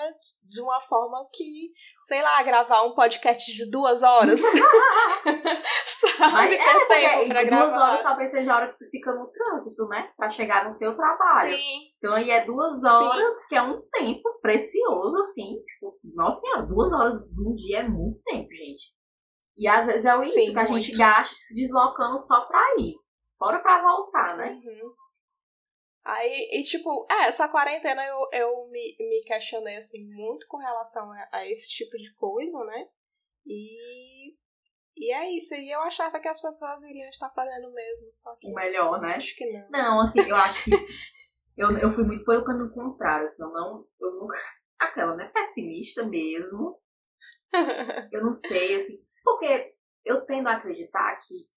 de 0.44 0.62
uma 0.62 0.80
forma 0.80 1.28
que, 1.34 1.72
sei 2.02 2.22
lá, 2.22 2.40
gravar 2.44 2.84
um 2.84 2.94
podcast 2.94 3.52
de 3.52 3.68
duas 3.68 4.04
horas. 4.04 4.40
Sabe? 5.84 6.32
Mas 6.32 6.52
é, 6.52 6.58
tempo 6.58 6.86
porque 6.86 7.28
pra 7.28 7.42
em 7.42 7.46
duas 7.46 7.46
gravar. 7.46 7.88
horas 7.88 8.02
talvez 8.02 8.30
seja 8.30 8.52
a 8.52 8.56
hora 8.56 8.72
que 8.72 8.78
tu 8.78 8.90
fica 8.90 9.12
no 9.12 9.26
trânsito, 9.26 9.86
né? 9.88 10.10
Pra 10.16 10.30
chegar 10.30 10.70
no 10.70 10.78
teu 10.78 10.94
trabalho. 10.96 11.52
Sim, 11.52 11.80
Então 11.98 12.14
aí 12.14 12.30
é 12.30 12.44
duas 12.44 12.84
horas, 12.84 13.46
que 13.48 13.56
é 13.56 13.62
um 13.62 13.82
tempo 13.92 14.22
precioso, 14.40 15.18
assim. 15.18 15.56
Tipo, 15.66 15.98
nossa 16.14 16.40
senhora, 16.40 16.62
duas 16.62 16.92
horas 16.92 17.18
de 17.18 17.48
um 17.48 17.54
dia 17.56 17.80
é 17.80 17.88
muito 17.88 18.20
tempo, 18.24 18.48
gente. 18.48 18.94
E 19.56 19.66
às 19.66 19.86
vezes 19.86 20.04
é 20.04 20.16
isso 20.18 20.32
Sim, 20.32 20.52
que 20.52 20.58
a 20.58 20.68
muito. 20.68 20.84
gente 20.84 20.96
gasta 20.98 21.34
se 21.34 21.54
deslocando 21.54 22.18
só 22.18 22.42
pra 22.42 22.60
ir. 22.78 22.94
Fora 23.38 23.58
pra 23.60 23.82
voltar, 23.82 24.36
né? 24.36 24.60
Uhum. 24.64 24.94
Aí, 26.04 26.48
e 26.52 26.62
tipo, 26.62 27.06
é, 27.10 27.26
essa 27.26 27.48
quarentena 27.48 28.00
eu, 28.06 28.28
eu 28.32 28.68
me, 28.68 28.96
me 29.00 29.22
questionei, 29.24 29.76
assim, 29.76 30.06
muito 30.06 30.46
com 30.48 30.56
relação 30.56 31.10
a, 31.12 31.28
a 31.32 31.50
esse 31.50 31.68
tipo 31.68 31.96
de 31.96 32.14
coisa, 32.14 32.64
né? 32.64 32.88
E, 33.44 34.34
e 34.96 35.12
é 35.12 35.30
isso. 35.36 35.54
E 35.54 35.70
eu 35.70 35.80
achava 35.80 36.20
que 36.20 36.28
as 36.28 36.40
pessoas 36.40 36.84
iriam 36.84 37.08
estar 37.08 37.30
fazendo 37.30 37.68
o 37.68 37.74
mesmo, 37.74 38.06
só 38.12 38.36
que 38.36 38.48
O 38.48 38.54
melhor, 38.54 39.00
né? 39.00 39.14
acho 39.16 39.34
que 39.34 39.46
não. 39.46 39.68
Não, 39.68 40.00
assim, 40.00 40.20
eu 40.20 40.36
acho 40.36 40.64
que. 40.64 40.70
eu, 41.58 41.76
eu 41.78 41.92
fui 41.92 42.04
muito 42.04 42.24
pelo 42.24 42.44
caminho 42.44 42.72
contrário, 42.72 43.26
assim, 43.26 43.42
eu 43.42 43.50
não. 43.50 43.84
Eu 44.00 44.12
nunca. 44.12 44.38
Aquela, 44.78 45.16
né? 45.16 45.28
Pessimista 45.34 46.04
mesmo. 46.04 46.78
Eu 48.12 48.22
não 48.22 48.32
sei, 48.32 48.74
assim. 48.74 49.02
Porque 49.24 49.74
eu 50.04 50.26
tendo 50.26 50.48
a 50.48 50.56
acreditar 50.56 51.18
que 51.20 51.48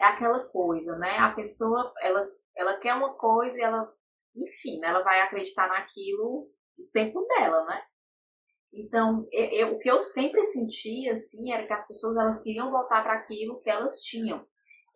é 0.00 0.04
aquela 0.06 0.44
coisa, 0.46 0.96
né? 0.98 1.18
A 1.18 1.32
pessoa, 1.32 1.92
ela, 2.02 2.28
ela 2.56 2.78
quer 2.78 2.94
uma 2.94 3.14
coisa 3.14 3.58
e 3.58 3.62
ela, 3.62 3.92
enfim, 4.36 4.80
né, 4.80 4.88
ela 4.88 5.02
vai 5.02 5.20
acreditar 5.22 5.68
naquilo 5.68 6.48
o 6.78 6.84
tempo 6.92 7.26
dela, 7.28 7.64
né? 7.66 7.82
Então, 8.72 9.26
eu, 9.32 9.44
eu- 9.68 9.74
o 9.74 9.78
que 9.78 9.90
eu 9.90 10.02
sempre 10.02 10.42
sentia, 10.44 11.12
assim, 11.12 11.52
era 11.52 11.66
que 11.66 11.72
as 11.72 11.86
pessoas, 11.86 12.16
elas 12.16 12.42
queriam 12.42 12.70
voltar 12.70 13.02
para 13.02 13.14
aquilo 13.14 13.60
que 13.60 13.70
elas 13.70 14.00
tinham. 14.02 14.44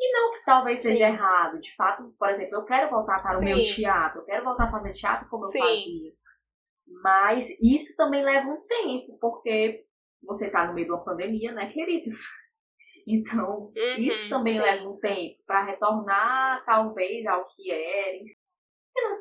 E 0.01 0.13
não 0.13 0.33
que 0.33 0.45
talvez 0.45 0.81
Sim. 0.81 0.89
seja 0.89 1.09
errado. 1.09 1.61
De 1.61 1.75
fato, 1.77 2.15
por 2.19 2.29
exemplo, 2.31 2.57
eu 2.57 2.65
quero 2.65 2.91
voltar 2.91 3.21
para 3.23 3.39
o 3.41 3.45
meu 3.45 3.59
Sim. 3.59 3.63
teatro, 3.63 4.21
eu 4.21 4.25
quero 4.25 4.45
voltar 4.45 4.65
a 4.69 4.71
fazer 4.71 4.93
teatro 4.93 5.29
como 5.29 5.45
Sim. 5.47 5.59
eu 5.59 5.67
fazia. 5.69 6.13
Mas 7.03 7.49
isso 7.61 7.97
também 7.97 8.25
leva 8.25 8.49
um 8.49 8.61
tempo, 8.67 9.19
porque 9.21 9.85
você 10.23 10.47
está 10.47 10.67
no 10.67 10.75
meio 10.75 10.87
de 10.89 10.93
uma 10.93 11.05
pandemia, 11.05 11.53
né, 11.53 11.71
queridos? 11.73 12.15
Então, 13.07 13.71
isso 13.99 14.25
Uhum, 14.25 14.31
também 14.31 14.55
sim. 14.55 14.61
leva 14.61 14.89
um 14.89 14.99
tempo 14.99 15.43
para 15.47 15.65
retornar, 15.65 16.65
talvez, 16.65 17.27
ao 17.27 17.45
que 17.45 17.71
era. 17.71 18.19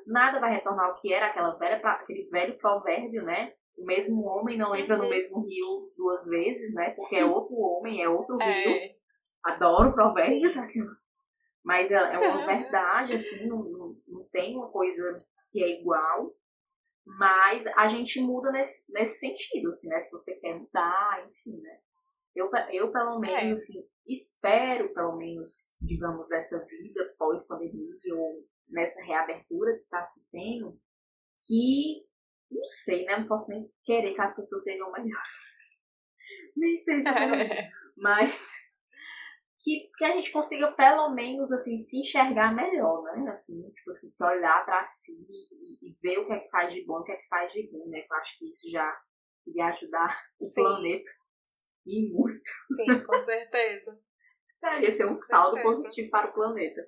Nada 0.06 0.40
vai 0.40 0.54
retornar 0.54 0.86
ao 0.88 0.96
que 0.96 1.14
era 1.14 1.28
aquela 1.28 1.56
velha, 1.58 1.78
aquele 1.78 2.30
velho 2.30 2.58
provérbio, 2.58 3.24
né? 3.24 3.54
O 3.78 3.86
mesmo 3.86 4.24
homem 4.26 4.58
não 4.58 4.76
entra 4.76 4.96
no 4.96 5.04
Uhum. 5.04 5.10
mesmo 5.10 5.42
rio 5.46 5.92
duas 5.98 6.28
vezes, 6.28 6.74
né? 6.76 6.92
Porque 6.92 7.16
é 7.16 7.26
outro 7.26 7.56
homem, 7.56 8.02
é 8.02 8.08
outro 8.08 8.38
rio. 8.38 8.48
É, 8.48 8.96
Adoro 9.44 9.92
provérbios. 9.94 10.54
Mas 11.64 11.90
é, 11.92 11.96
é 11.96 12.20
uma 12.20 12.46
verdade, 12.46 13.14
assim, 13.16 13.48
não, 13.48 13.64
não, 13.64 13.96
não 14.08 14.24
tem 14.32 14.56
uma 14.56 14.70
coisa 14.70 15.18
que 15.52 15.64
é 15.64 15.80
igual. 15.80 16.34
Mas 17.06 17.66
a 17.76 17.88
gente 17.88 18.22
muda 18.22 18.52
nesse, 18.52 18.84
nesse 18.90 19.20
sentido, 19.20 19.70
assim, 19.70 19.88
né? 19.90 20.00
Se 20.00 20.12
você 20.12 20.36
quer 20.36 20.56
mudar, 20.56 21.26
enfim, 21.30 21.60
né? 21.62 21.80
Eu, 22.36 22.50
eu 22.72 22.92
pelo 22.92 23.20
menos, 23.20 23.44
É. 23.44 23.52
assim, 23.52 23.88
espero, 24.08 24.94
pelo 24.94 25.16
menos, 25.18 25.78
digamos, 25.82 26.28
dessa 26.30 26.60
vida 26.66 27.14
pós-pandemia 27.18 28.16
ou 28.16 28.48
nessa 28.70 29.02
reabertura 29.04 29.74
que 29.76 29.84
está 29.84 30.04
se 30.04 30.28
tendo, 30.32 30.80
que, 31.48 32.06
não 32.52 32.64
sei, 32.64 33.06
né? 33.06 33.18
Não 33.18 33.28
posso 33.28 33.50
nem 33.50 33.70
querer 33.84 34.14
que 34.14 34.22
as 34.22 34.36
pessoas 34.36 34.64
sejam 34.64 34.92
melhores. 34.92 35.36
nem 36.58 36.78
sei 36.78 37.02
se 37.02 37.10
isso. 37.10 37.74
Mas 37.98 38.52
que, 39.64 39.90
que 39.98 40.04
a 40.04 40.16
gente 40.16 40.32
consiga 40.32 40.72
pelo 40.74 41.10
menos 41.14 41.52
assim 41.52 41.78
se 41.78 41.98
enxergar 42.00 42.54
melhor, 42.54 43.04
né? 43.04 43.30
Assim, 43.30 43.62
tipo 43.72 43.92
assim, 43.92 44.10
se 44.10 44.24
olhar 44.24 44.66
pra 44.66 44.84
si 44.84 45.14
e, 45.30 45.90
e 45.90 45.98
ver 46.02 46.20
o 46.20 46.26
que 46.28 46.34
é 46.34 46.40
que 46.40 46.50
faz 46.50 46.74
de 46.74 46.84
bom 46.86 47.00
e 47.00 47.02
o 47.02 47.04
que 47.04 47.12
é 47.12 47.16
que 47.16 47.28
faz 47.28 47.52
de 47.54 47.70
ruim, 47.72 47.90
né? 47.90 48.04
Eu 48.10 48.16
acho 48.18 48.38
que 48.38 48.52
isso 48.52 48.70
já 48.70 49.00
iria 49.48 49.68
ajudar 49.68 50.20
o 50.42 50.44
Sim. 50.44 50.64
planeta 50.64 51.10
e 51.86 52.10
muito. 52.12 52.42
sim, 52.76 53.04
com 53.06 53.20
certeza. 53.20 54.00
Ia 54.82 54.92
ser 54.92 55.06
um 55.06 55.16
saldo 55.16 55.58
certeza. 55.58 55.76
positivo 55.76 56.10
para 56.10 56.30
o 56.30 56.34
planeta. 56.34 56.82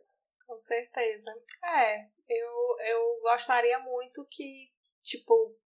Com 0.47 0.57
certeza. 0.57 1.31
É, 1.63 2.05
eu, 2.29 2.77
eu 2.87 3.19
gostaria 3.21 3.79
muito 3.79 4.25
que, 4.31 4.71
tipo, 5.03 5.57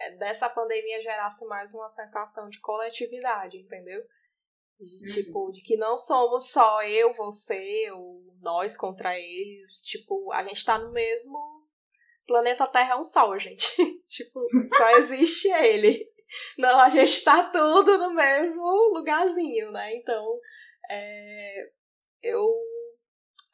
é, 0.00 0.16
dessa 0.16 0.48
pandemia 0.48 1.00
gerasse 1.02 1.44
mais 1.46 1.74
uma 1.74 1.88
sensação 1.88 2.48
de 2.48 2.60
coletividade, 2.60 3.58
entendeu? 3.58 4.00
De, 4.00 4.06
Uhum. 4.84 5.14
tipo, 5.14 5.50
de 5.52 5.62
que 5.62 5.76
não 5.76 5.96
somos 5.98 6.50
só 6.50 6.82
eu, 6.84 7.14
você, 7.14 7.90
ou 7.92 8.24
nós 8.40 8.76
contra 8.76 9.18
eles. 9.18 9.82
Tipo, 9.82 10.32
a 10.32 10.42
gente 10.44 10.64
tá 10.64 10.78
no 10.78 10.92
mesmo. 10.92 11.38
Planeta 12.26 12.66
Terra 12.66 12.94
é 12.94 12.96
um 12.96 13.04
sol, 13.04 13.38
gente. 13.38 13.66
tipo, 14.08 14.46
só 14.76 14.96
existe 14.98 15.48
ele. 15.48 16.10
Não, 16.58 16.80
a 16.80 16.88
gente 16.88 17.22
tá 17.24 17.48
tudo 17.50 17.98
no 17.98 18.14
mesmo 18.14 18.64
lugarzinho, 18.94 19.70
né? 19.72 19.96
Então, 19.96 20.38
é, 20.90 21.70
eu 22.22 22.46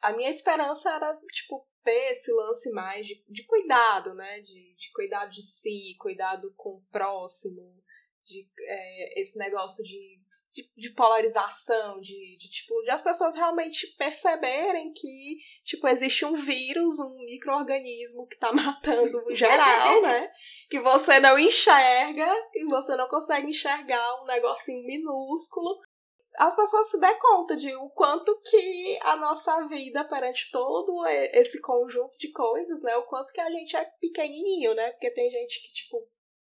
a 0.01 0.13
minha 0.13 0.29
esperança 0.29 0.89
era, 0.89 1.13
tipo, 1.31 1.67
ter 1.83 2.11
esse 2.11 2.31
lance 2.31 2.71
mais 2.71 3.05
de, 3.05 3.23
de 3.27 3.45
cuidado, 3.45 4.13
né? 4.15 4.41
De, 4.41 4.75
de 4.75 4.91
cuidado 4.93 5.29
de 5.29 5.41
si, 5.41 5.95
cuidado 5.99 6.53
com 6.55 6.77
o 6.77 6.83
próximo, 6.91 7.81
de 8.23 8.47
é, 8.61 9.19
esse 9.19 9.37
negócio 9.37 9.83
de 9.83 10.20
de, 10.51 10.69
de 10.75 10.93
polarização, 10.93 11.99
de, 12.01 12.37
de, 12.37 12.49
tipo, 12.49 12.81
de 12.81 12.91
as 12.91 13.01
pessoas 13.01 13.35
realmente 13.35 13.87
perceberem 13.97 14.91
que, 14.91 15.37
tipo, 15.63 15.87
existe 15.87 16.25
um 16.25 16.33
vírus, 16.33 16.99
um 16.99 17.15
microorganismo 17.25 18.27
que 18.27 18.37
tá 18.37 18.51
matando 18.53 19.23
geral, 19.33 20.01
né? 20.01 20.29
Que 20.69 20.79
você 20.79 21.19
não 21.19 21.39
enxerga, 21.39 22.27
que 22.51 22.65
você 22.65 22.95
não 22.95 23.07
consegue 23.07 23.47
enxergar 23.47 24.21
um 24.21 24.25
negocinho 24.25 24.85
minúsculo. 24.85 25.79
As 26.37 26.55
pessoas 26.55 26.89
se 26.89 26.99
dêem 26.99 27.19
conta 27.19 27.55
de 27.55 27.73
o 27.75 27.89
quanto 27.89 28.37
que 28.41 28.99
a 29.01 29.17
nossa 29.17 29.67
vida 29.67 30.03
perante 30.05 30.49
todo 30.51 31.05
esse 31.33 31.61
conjunto 31.61 32.17
de 32.17 32.31
coisas, 32.31 32.81
né? 32.81 32.95
O 32.97 33.03
quanto 33.03 33.31
que 33.33 33.41
a 33.41 33.49
gente 33.49 33.75
é 33.75 33.85
pequenininho, 33.99 34.73
né? 34.73 34.91
Porque 34.91 35.11
tem 35.11 35.29
gente 35.29 35.61
que, 35.61 35.73
tipo, 35.73 36.07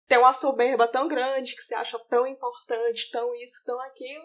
tem 0.07 0.17
uma 0.17 0.33
soberba 0.33 0.87
tão 0.87 1.07
grande, 1.07 1.55
que 1.55 1.61
se 1.61 1.75
acha 1.75 1.99
tão 2.09 2.25
importante, 2.25 3.11
tão 3.11 3.35
isso, 3.35 3.63
tão 3.65 3.79
aquilo, 3.81 4.23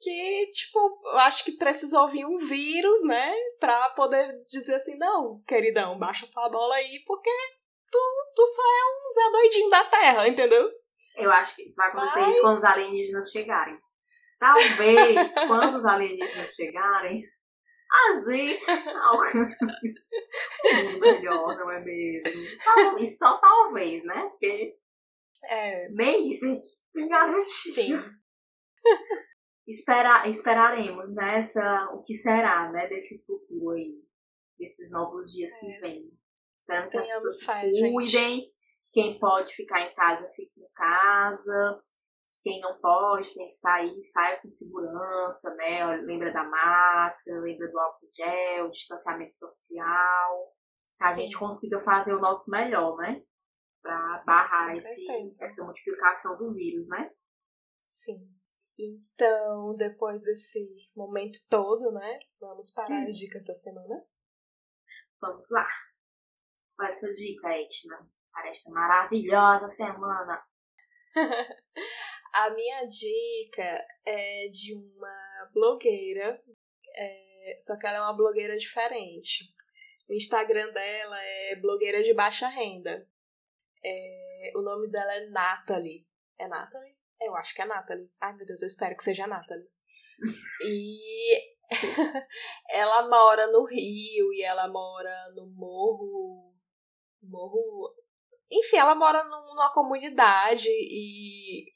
que, 0.00 0.50
tipo, 0.52 0.78
eu 1.04 1.18
acho 1.18 1.44
que 1.44 1.52
precisa 1.52 2.00
ouvir 2.00 2.24
um 2.24 2.38
vírus, 2.38 3.04
né, 3.04 3.32
pra 3.60 3.90
poder 3.90 4.44
dizer 4.48 4.74
assim, 4.74 4.96
não, 4.96 5.42
queridão, 5.46 5.98
baixa 5.98 6.26
tua 6.32 6.48
bola 6.48 6.74
aí, 6.74 7.02
porque 7.06 7.30
tu, 7.90 7.98
tu 8.34 8.46
só 8.46 8.62
é 8.62 8.84
um 8.86 9.08
Zé 9.14 9.30
doidinho 9.30 9.70
da 9.70 9.84
Terra, 9.84 10.28
entendeu? 10.28 10.70
Eu 11.16 11.30
acho 11.30 11.54
que 11.54 11.62
isso 11.62 11.76
vai 11.76 11.88
acontecer 11.88 12.20
Mas... 12.20 12.30
isso 12.30 12.40
quando 12.40 12.56
os 12.56 12.64
alienígenas 12.64 13.30
chegarem. 13.30 13.78
Talvez, 14.38 15.34
quando 15.46 15.76
os 15.76 15.84
alienígenas 15.84 16.54
chegarem, 16.54 17.22
às 18.08 18.26
vezes 18.26 18.68
alcança 18.68 19.56
um 20.94 20.98
melhor, 20.98 21.58
não 21.58 21.70
é 21.70 21.80
mesmo? 21.80 22.98
E 22.98 23.06
só 23.08 23.36
talvez, 23.38 24.02
né? 24.04 24.28
Porque 24.30 24.79
é. 25.44 25.88
Nem 25.90 26.30
isso, 26.30 26.44
a 26.44 26.48
gente 26.48 26.66
tem 26.92 27.08
garantia. 27.08 27.74
Sim. 27.74 28.00
Espera, 29.68 30.28
esperaremos, 30.28 31.14
né, 31.14 31.38
essa, 31.38 31.90
o 31.94 32.00
que 32.02 32.12
será, 32.12 32.72
né, 32.72 32.88
desse 32.88 33.24
futuro 33.24 33.70
aí, 33.70 34.02
desses 34.58 34.90
novos 34.90 35.30
dias 35.30 35.52
é. 35.52 35.60
que 35.60 35.80
vêm. 35.80 36.10
Esperamos 36.58 36.90
que 36.90 36.98
as 36.98 37.06
pessoas 37.06 37.38
se 37.38 37.92
cuidem. 37.92 38.06
Gente. 38.06 38.60
Quem 38.92 39.18
pode 39.20 39.54
ficar 39.54 39.80
em 39.82 39.94
casa, 39.94 40.28
fique 40.34 40.60
em 40.60 40.72
casa. 40.74 41.80
Quem 42.42 42.60
não 42.60 42.80
pode, 42.80 43.34
tem 43.34 43.46
que 43.46 43.54
sair, 43.54 44.02
saia 44.02 44.40
com 44.40 44.48
segurança, 44.48 45.54
né? 45.54 45.84
Lembra 45.98 46.32
da 46.32 46.42
máscara, 46.42 47.40
lembra 47.40 47.70
do 47.70 47.78
álcool 47.78 48.08
gel, 48.14 48.70
distanciamento 48.70 49.34
social. 49.34 50.52
Que 50.98 51.04
a 51.04 51.08
Sim. 51.10 51.22
gente 51.22 51.38
consiga 51.38 51.80
fazer 51.84 52.14
o 52.14 52.20
nosso 52.20 52.50
melhor, 52.50 52.96
né? 52.96 53.22
Para 53.82 54.22
barrar 54.24 54.70
esse, 54.72 55.06
essa 55.40 55.64
multiplicação 55.64 56.36
do 56.36 56.52
vírus, 56.52 56.88
né? 56.88 57.10
Sim. 57.78 58.28
Então, 58.78 59.74
depois 59.74 60.22
desse 60.22 60.60
momento 60.96 61.38
todo, 61.48 61.92
né? 61.92 62.18
Vamos 62.40 62.70
para 62.72 62.94
hum. 62.94 63.04
as 63.04 63.16
dicas 63.18 63.44
da 63.44 63.54
semana. 63.54 64.04
Vamos 65.20 65.48
lá. 65.50 65.68
Qual 66.76 66.88
é 66.88 66.90
a 66.90 66.94
sua 66.94 67.12
dica, 67.12 67.48
Etna, 67.50 68.08
para 68.32 68.48
esta 68.48 68.70
maravilhosa 68.70 69.68
semana? 69.68 70.42
a 72.32 72.50
minha 72.50 72.86
dica 72.86 73.86
é 74.06 74.48
de 74.48 74.74
uma 74.74 75.50
blogueira, 75.52 76.42
é, 76.96 77.56
só 77.58 77.76
que 77.76 77.86
ela 77.86 77.98
é 77.98 78.00
uma 78.00 78.16
blogueira 78.16 78.54
diferente. 78.54 79.44
O 80.08 80.14
Instagram 80.14 80.72
dela 80.72 81.22
é 81.22 81.56
blogueira 81.56 82.02
de 82.02 82.14
baixa 82.14 82.48
renda. 82.48 83.06
É, 83.82 84.52
o 84.56 84.62
nome 84.62 84.90
dela 84.90 85.12
é 85.14 85.26
Natalie. 85.26 86.06
É 86.38 86.46
Natalie? 86.48 86.96
Eu 87.20 87.36
acho 87.36 87.54
que 87.54 87.62
é 87.62 87.66
Natalie. 87.66 88.10
Ai, 88.20 88.34
meu 88.34 88.46
Deus, 88.46 88.62
eu 88.62 88.68
espero 88.68 88.96
que 88.96 89.02
seja 89.02 89.26
Natalie. 89.26 89.68
E 90.64 91.56
ela 92.70 93.08
mora 93.08 93.46
no 93.46 93.64
Rio 93.64 94.32
e 94.32 94.42
ela 94.42 94.68
mora 94.68 95.32
no 95.34 95.46
Morro. 95.46 96.54
Morro. 97.22 97.94
Enfim, 98.50 98.76
ela 98.76 98.94
mora 98.94 99.22
numa 99.24 99.72
comunidade 99.72 100.68
e 100.68 101.72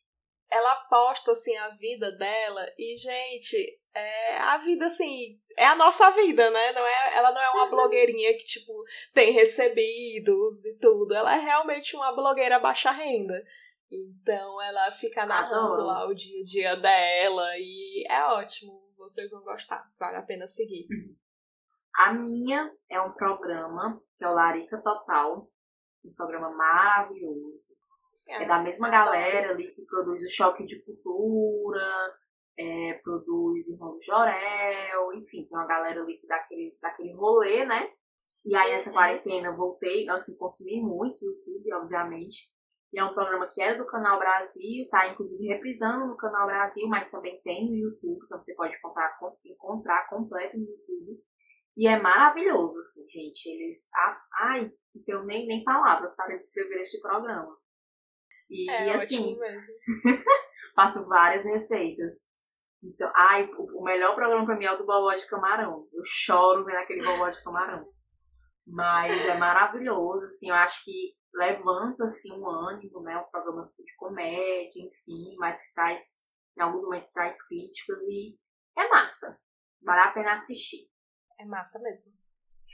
ela 0.50 0.76
posta 0.86 1.32
assim 1.32 1.56
a 1.56 1.70
vida 1.70 2.12
dela 2.12 2.66
e 2.78 2.96
gente, 2.96 3.80
é 3.94 4.38
a 4.38 4.58
vida 4.58 4.86
assim, 4.86 5.40
é 5.56 5.66
a 5.66 5.76
nossa 5.76 6.10
vida, 6.10 6.50
né? 6.50 6.72
Não 6.72 6.86
é, 6.86 7.16
ela 7.16 7.32
não 7.32 7.40
é 7.40 7.50
uma 7.50 7.70
blogueirinha 7.70 8.36
que 8.36 8.44
tipo 8.44 8.72
tem 9.12 9.32
recebidos 9.32 10.64
e 10.64 10.78
tudo. 10.78 11.14
Ela 11.14 11.36
é 11.36 11.38
realmente 11.38 11.96
uma 11.96 12.12
blogueira 12.14 12.58
baixa 12.58 12.90
renda. 12.90 13.42
Então 13.90 14.60
ela 14.62 14.90
fica 14.90 15.24
narrando 15.24 15.80
ah, 15.82 15.84
lá 15.84 16.08
o 16.08 16.14
dia 16.14 16.40
a 16.40 16.44
dia 16.44 16.76
dela 16.76 17.48
e 17.58 18.04
é 18.08 18.24
ótimo. 18.24 18.82
Vocês 18.96 19.30
vão 19.30 19.42
gostar, 19.44 19.84
vale 19.98 20.16
a 20.16 20.22
pena 20.22 20.46
seguir. 20.46 20.86
A 21.94 22.12
minha 22.12 22.72
é 22.90 23.00
um 23.00 23.12
programa 23.12 24.00
que 24.16 24.24
é 24.24 24.28
o 24.28 24.34
Larica 24.34 24.80
Total, 24.82 25.48
um 26.04 26.14
programa 26.14 26.50
maravilhoso. 26.50 27.76
É, 28.26 28.42
é 28.42 28.46
da 28.46 28.58
mesma 28.58 28.88
galera 28.88 29.50
ali 29.50 29.70
que 29.70 29.84
produz 29.84 30.22
o 30.22 30.30
Choque 30.30 30.64
de 30.64 30.82
Cultura, 30.82 32.14
é, 32.58 32.94
produz 33.02 33.68
Irmão 33.68 33.98
Jorel, 34.00 35.12
enfim, 35.14 35.44
tem 35.44 35.58
uma 35.58 35.66
galera 35.66 36.00
ali 36.02 36.18
que 36.18 36.26
dá 36.26 36.36
aquele, 36.36 36.76
daquele 36.80 37.12
rolê, 37.14 37.64
né? 37.64 37.90
E 38.44 38.54
aí, 38.54 38.72
essa 38.72 38.90
uhum. 38.90 38.96
quarentena, 38.96 39.56
voltei, 39.56 40.08
assim, 40.10 40.36
consumi 40.36 40.80
muito 40.80 41.24
YouTube, 41.24 41.72
obviamente. 41.74 42.52
E 42.92 42.98
é 42.98 43.04
um 43.04 43.14
programa 43.14 43.48
que 43.52 43.60
era 43.60 43.76
do 43.76 43.86
Canal 43.86 44.18
Brasil, 44.18 44.86
tá 44.88 45.08
inclusive 45.08 45.44
reprisando 45.46 46.06
no 46.06 46.16
Canal 46.16 46.46
Brasil, 46.46 46.86
mas 46.86 47.10
também 47.10 47.40
tem 47.42 47.68
no 47.68 47.74
YouTube, 47.74 48.20
então 48.24 48.40
você 48.40 48.54
pode 48.54 48.76
encontrar, 48.76 49.18
encontrar 49.44 50.08
completo 50.08 50.56
no 50.56 50.64
YouTube. 50.64 51.20
E 51.76 51.88
é 51.88 52.00
maravilhoso, 52.00 52.78
assim, 52.78 53.04
gente. 53.08 53.46
Eles. 53.48 53.90
Ai, 54.38 54.70
não 54.94 55.02
tenho 55.02 55.24
nem, 55.24 55.46
nem 55.46 55.64
palavras 55.64 56.14
para 56.14 56.36
descrever 56.36 56.80
este 56.80 57.00
programa. 57.00 57.56
E, 58.48 58.70
é, 58.70 58.94
assim, 58.94 59.36
mesmo. 59.36 59.74
faço 60.76 61.08
várias 61.08 61.44
receitas. 61.44 62.22
Então, 62.84 63.10
ai, 63.16 63.48
o 63.50 63.82
melhor 63.82 64.14
programa 64.14 64.44
pra 64.44 64.56
mim 64.56 64.66
é 64.66 64.72
o 64.72 64.76
do 64.76 64.84
bobó 64.84 65.14
de 65.14 65.26
camarão. 65.26 65.88
Eu 65.92 66.02
choro 66.04 66.64
vendo 66.64 66.76
aquele 66.76 67.02
bobó 67.04 67.30
de 67.30 67.42
camarão. 67.42 67.88
Mas 68.66 69.26
é 69.26 69.36
maravilhoso, 69.38 70.26
assim, 70.26 70.50
eu 70.50 70.54
acho 70.54 70.84
que 70.84 71.14
levanta, 71.32 72.04
assim, 72.04 72.30
um 72.32 72.46
ânimo, 72.48 73.00
né? 73.02 73.16
Um 73.16 73.30
programa 73.30 73.72
de 73.78 73.96
comédia, 73.96 74.82
enfim, 74.82 75.34
mas 75.38 75.58
que 75.60 75.74
traz, 75.74 76.30
em 76.58 76.62
alguns 76.62 76.82
momentos 76.82 77.10
traz 77.10 77.42
críticas 77.46 78.02
e 78.02 78.36
é 78.76 78.88
massa. 78.88 79.38
Vale 79.82 80.00
a 80.00 80.12
pena 80.12 80.32
assistir. 80.32 80.88
É 81.40 81.44
massa 81.46 81.78
mesmo. 81.80 82.12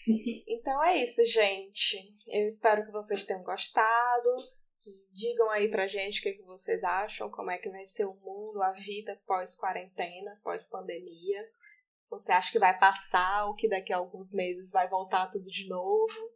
então 0.49 0.85
é 0.85 1.03
isso, 1.03 1.25
gente. 1.27 1.96
Eu 2.33 2.46
espero 2.46 2.85
que 2.85 2.92
vocês 2.92 3.25
tenham 3.25 3.42
gostado 3.42 4.31
digam 5.12 5.50
aí 5.50 5.70
pra 5.70 5.86
gente 5.86 6.20
o 6.20 6.22
que, 6.22 6.32
que 6.32 6.42
vocês 6.42 6.82
acham, 6.82 7.30
como 7.30 7.50
é 7.50 7.58
que 7.58 7.70
vai 7.70 7.84
ser 7.84 8.04
o 8.04 8.14
mundo, 8.14 8.62
a 8.62 8.72
vida 8.72 9.20
pós-quarentena, 9.26 10.40
pós-pandemia. 10.42 11.48
Você 12.08 12.32
acha 12.32 12.50
que 12.50 12.58
vai 12.58 12.76
passar 12.78 13.46
ou 13.46 13.54
que 13.54 13.68
daqui 13.68 13.92
a 13.92 13.98
alguns 13.98 14.32
meses 14.32 14.72
vai 14.72 14.88
voltar 14.88 15.28
tudo 15.28 15.44
de 15.44 15.68
novo? 15.68 16.32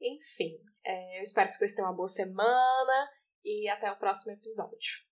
Enfim, 0.00 0.58
é, 0.84 1.18
eu 1.18 1.22
espero 1.22 1.50
que 1.50 1.56
vocês 1.56 1.72
tenham 1.72 1.90
uma 1.90 1.96
boa 1.96 2.08
semana 2.08 3.10
e 3.44 3.68
até 3.68 3.90
o 3.90 3.98
próximo 3.98 4.32
episódio. 4.32 5.08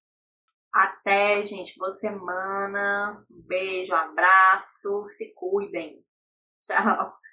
Até, 0.72 1.42
gente. 1.42 1.78
Boa 1.78 1.90
semana. 1.90 3.24
Um 3.30 3.42
beijo, 3.42 3.92
um 3.92 3.96
abraço. 3.96 5.08
Se 5.08 5.32
cuidem. 5.34 6.04
Tchau. 6.64 7.25